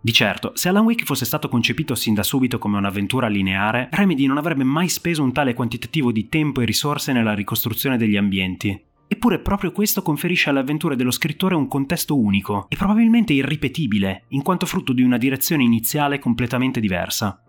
Di 0.00 0.12
certo, 0.12 0.50
se 0.56 0.70
Alan 0.70 0.82
Wake 0.82 1.04
fosse 1.04 1.24
stato 1.24 1.48
concepito 1.48 1.94
sin 1.94 2.14
da 2.14 2.24
subito 2.24 2.58
come 2.58 2.78
un'avventura 2.78 3.28
lineare, 3.28 3.88
Remedy 3.92 4.26
non 4.26 4.38
avrebbe 4.38 4.64
mai 4.64 4.88
speso 4.88 5.22
un 5.22 5.32
tale 5.32 5.54
quantitativo 5.54 6.10
di 6.10 6.28
tempo 6.28 6.62
e 6.62 6.64
risorse 6.64 7.12
nella 7.12 7.34
ricostruzione 7.34 7.96
degli 7.96 8.16
ambienti. 8.16 8.76
Eppure 9.06 9.38
proprio 9.38 9.70
questo 9.70 10.02
conferisce 10.02 10.50
alle 10.50 10.58
avventure 10.58 10.96
dello 10.96 11.12
scrittore 11.12 11.54
un 11.54 11.68
contesto 11.68 12.18
unico 12.18 12.66
e 12.68 12.76
probabilmente 12.76 13.34
irripetibile, 13.34 14.24
in 14.30 14.42
quanto 14.42 14.66
frutto 14.66 14.92
di 14.92 15.02
una 15.02 15.16
direzione 15.16 15.62
iniziale 15.62 16.18
completamente 16.18 16.80
diversa. 16.80 17.40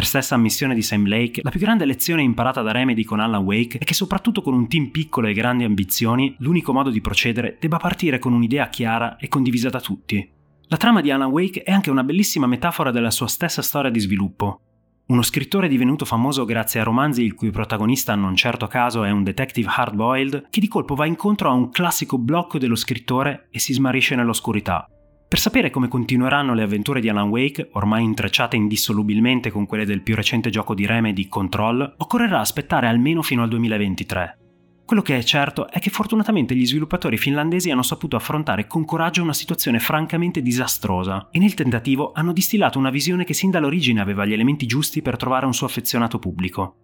Per 0.00 0.08
stessa 0.08 0.34
ammissione 0.34 0.74
di 0.74 0.80
Sam 0.80 1.06
Lake, 1.06 1.42
la 1.44 1.50
più 1.50 1.60
grande 1.60 1.84
lezione 1.84 2.22
imparata 2.22 2.62
da 2.62 2.72
Remedy 2.72 3.04
con 3.04 3.20
Alan 3.20 3.42
Wake 3.42 3.76
è 3.76 3.84
che 3.84 3.92
soprattutto 3.92 4.40
con 4.40 4.54
un 4.54 4.66
team 4.66 4.86
piccolo 4.86 5.26
e 5.26 5.34
grandi 5.34 5.64
ambizioni, 5.64 6.34
l'unico 6.38 6.72
modo 6.72 6.88
di 6.88 7.02
procedere 7.02 7.58
debba 7.60 7.76
partire 7.76 8.18
con 8.18 8.32
un'idea 8.32 8.70
chiara 8.70 9.18
e 9.18 9.28
condivisa 9.28 9.68
da 9.68 9.78
tutti. 9.78 10.26
La 10.68 10.78
trama 10.78 11.02
di 11.02 11.10
Alan 11.10 11.28
Wake 11.28 11.64
è 11.64 11.70
anche 11.70 11.90
una 11.90 12.02
bellissima 12.02 12.46
metafora 12.46 12.90
della 12.90 13.10
sua 13.10 13.26
stessa 13.26 13.60
storia 13.60 13.90
di 13.90 14.00
sviluppo. 14.00 14.60
Uno 15.08 15.20
scrittore 15.20 15.68
divenuto 15.68 16.06
famoso 16.06 16.46
grazie 16.46 16.80
a 16.80 16.84
romanzi 16.84 17.22
il 17.22 17.34
cui 17.34 17.50
protagonista 17.50 18.14
non 18.14 18.34
certo 18.36 18.68
caso 18.68 19.04
è 19.04 19.10
un 19.10 19.22
detective 19.22 19.68
hard-boiled, 19.70 20.46
che 20.48 20.60
di 20.60 20.68
colpo 20.68 20.94
va 20.94 21.04
incontro 21.04 21.50
a 21.50 21.52
un 21.52 21.68
classico 21.68 22.16
blocco 22.16 22.56
dello 22.56 22.74
scrittore 22.74 23.48
e 23.50 23.58
si 23.58 23.74
smarrisce 23.74 24.14
nell'oscurità, 24.14 24.88
per 25.30 25.38
sapere 25.38 25.70
come 25.70 25.86
continueranno 25.86 26.54
le 26.54 26.64
avventure 26.64 27.00
di 27.00 27.08
Alan 27.08 27.28
Wake, 27.28 27.68
ormai 27.74 28.02
intrecciate 28.02 28.56
indissolubilmente 28.56 29.52
con 29.52 29.64
quelle 29.64 29.84
del 29.84 30.02
più 30.02 30.16
recente 30.16 30.50
gioco 30.50 30.74
di 30.74 30.86
Remedy 30.86 31.28
Control, 31.28 31.94
occorrerà 31.98 32.40
aspettare 32.40 32.88
almeno 32.88 33.22
fino 33.22 33.44
al 33.44 33.48
2023. 33.48 34.38
Quello 34.84 35.02
che 35.02 35.16
è 35.16 35.22
certo 35.22 35.70
è 35.70 35.78
che 35.78 35.88
fortunatamente 35.88 36.56
gli 36.56 36.66
sviluppatori 36.66 37.16
finlandesi 37.16 37.70
hanno 37.70 37.84
saputo 37.84 38.16
affrontare 38.16 38.66
con 38.66 38.84
coraggio 38.84 39.22
una 39.22 39.32
situazione 39.32 39.78
francamente 39.78 40.42
disastrosa 40.42 41.28
e 41.30 41.38
nel 41.38 41.54
tentativo 41.54 42.10
hanno 42.12 42.32
distillato 42.32 42.80
una 42.80 42.90
visione 42.90 43.22
che 43.22 43.32
sin 43.32 43.52
dall'origine 43.52 44.00
aveva 44.00 44.26
gli 44.26 44.32
elementi 44.32 44.66
giusti 44.66 45.00
per 45.00 45.14
trovare 45.16 45.46
un 45.46 45.54
suo 45.54 45.66
affezionato 45.66 46.18
pubblico. 46.18 46.74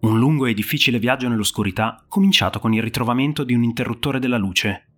Un 0.00 0.18
lungo 0.18 0.46
e 0.46 0.54
difficile 0.54 0.98
viaggio 0.98 1.28
nell'oscurità, 1.28 2.04
cominciato 2.08 2.58
con 2.58 2.74
il 2.74 2.82
ritrovamento 2.82 3.44
di 3.44 3.54
un 3.54 3.62
interruttore 3.62 4.18
della 4.18 4.36
luce, 4.36 4.88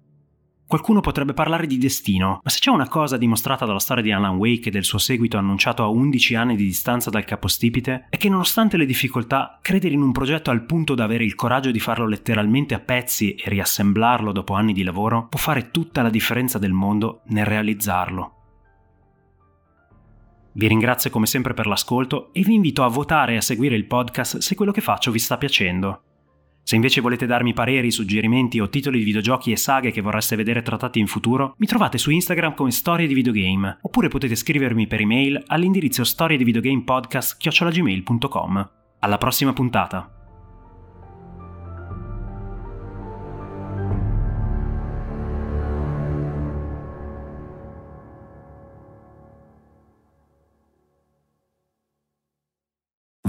Qualcuno 0.70 1.00
potrebbe 1.00 1.34
parlare 1.34 1.66
di 1.66 1.78
destino, 1.78 2.38
ma 2.44 2.48
se 2.48 2.60
c'è 2.60 2.70
una 2.70 2.86
cosa 2.86 3.16
dimostrata 3.16 3.64
dalla 3.66 3.80
storia 3.80 4.04
di 4.04 4.12
Alan 4.12 4.36
Wake 4.36 4.68
e 4.68 4.70
del 4.70 4.84
suo 4.84 4.98
seguito 4.98 5.36
annunciato 5.36 5.82
a 5.82 5.88
11 5.88 6.36
anni 6.36 6.54
di 6.54 6.62
distanza 6.62 7.10
dal 7.10 7.24
capostipite, 7.24 8.06
è 8.08 8.16
che 8.16 8.28
nonostante 8.28 8.76
le 8.76 8.86
difficoltà, 8.86 9.58
credere 9.60 9.94
in 9.94 10.00
un 10.00 10.12
progetto 10.12 10.52
al 10.52 10.66
punto 10.66 10.94
da 10.94 11.02
avere 11.02 11.24
il 11.24 11.34
coraggio 11.34 11.72
di 11.72 11.80
farlo 11.80 12.06
letteralmente 12.06 12.74
a 12.74 12.78
pezzi 12.78 13.34
e 13.34 13.48
riassemblarlo 13.48 14.30
dopo 14.30 14.54
anni 14.54 14.72
di 14.72 14.84
lavoro 14.84 15.26
può 15.26 15.40
fare 15.40 15.72
tutta 15.72 16.02
la 16.02 16.08
differenza 16.08 16.56
del 16.56 16.72
mondo 16.72 17.22
nel 17.30 17.46
realizzarlo. 17.46 18.34
Vi 20.52 20.68
ringrazio 20.68 21.10
come 21.10 21.26
sempre 21.26 21.52
per 21.52 21.66
l'ascolto 21.66 22.32
e 22.32 22.42
vi 22.42 22.54
invito 22.54 22.84
a 22.84 22.88
votare 22.88 23.32
e 23.32 23.36
a 23.38 23.40
seguire 23.40 23.74
il 23.74 23.86
podcast 23.86 24.38
se 24.38 24.54
quello 24.54 24.70
che 24.70 24.80
faccio 24.80 25.10
vi 25.10 25.18
sta 25.18 25.36
piacendo. 25.36 26.02
Se 26.70 26.76
invece 26.76 27.00
volete 27.00 27.26
darmi 27.26 27.52
pareri, 27.52 27.90
suggerimenti 27.90 28.60
o 28.60 28.68
titoli 28.68 28.98
di 28.98 29.04
videogiochi 29.04 29.50
e 29.50 29.56
saghe 29.56 29.90
che 29.90 30.00
vorreste 30.00 30.36
vedere 30.36 30.62
trattati 30.62 31.00
in 31.00 31.08
futuro, 31.08 31.54
mi 31.56 31.66
trovate 31.66 31.98
su 31.98 32.12
Instagram 32.12 32.54
come 32.54 32.70
Storie 32.70 33.08
di 33.08 33.14
Videogame, 33.14 33.78
oppure 33.82 34.06
potete 34.06 34.36
scrivermi 34.36 34.86
per 34.86 35.00
email 35.00 35.42
all'indirizzo 35.48 36.04
storiedivideogamepodcast.gmail.com. 36.04 38.70
Alla 39.00 39.18
prossima 39.18 39.52
puntata! 39.52 40.19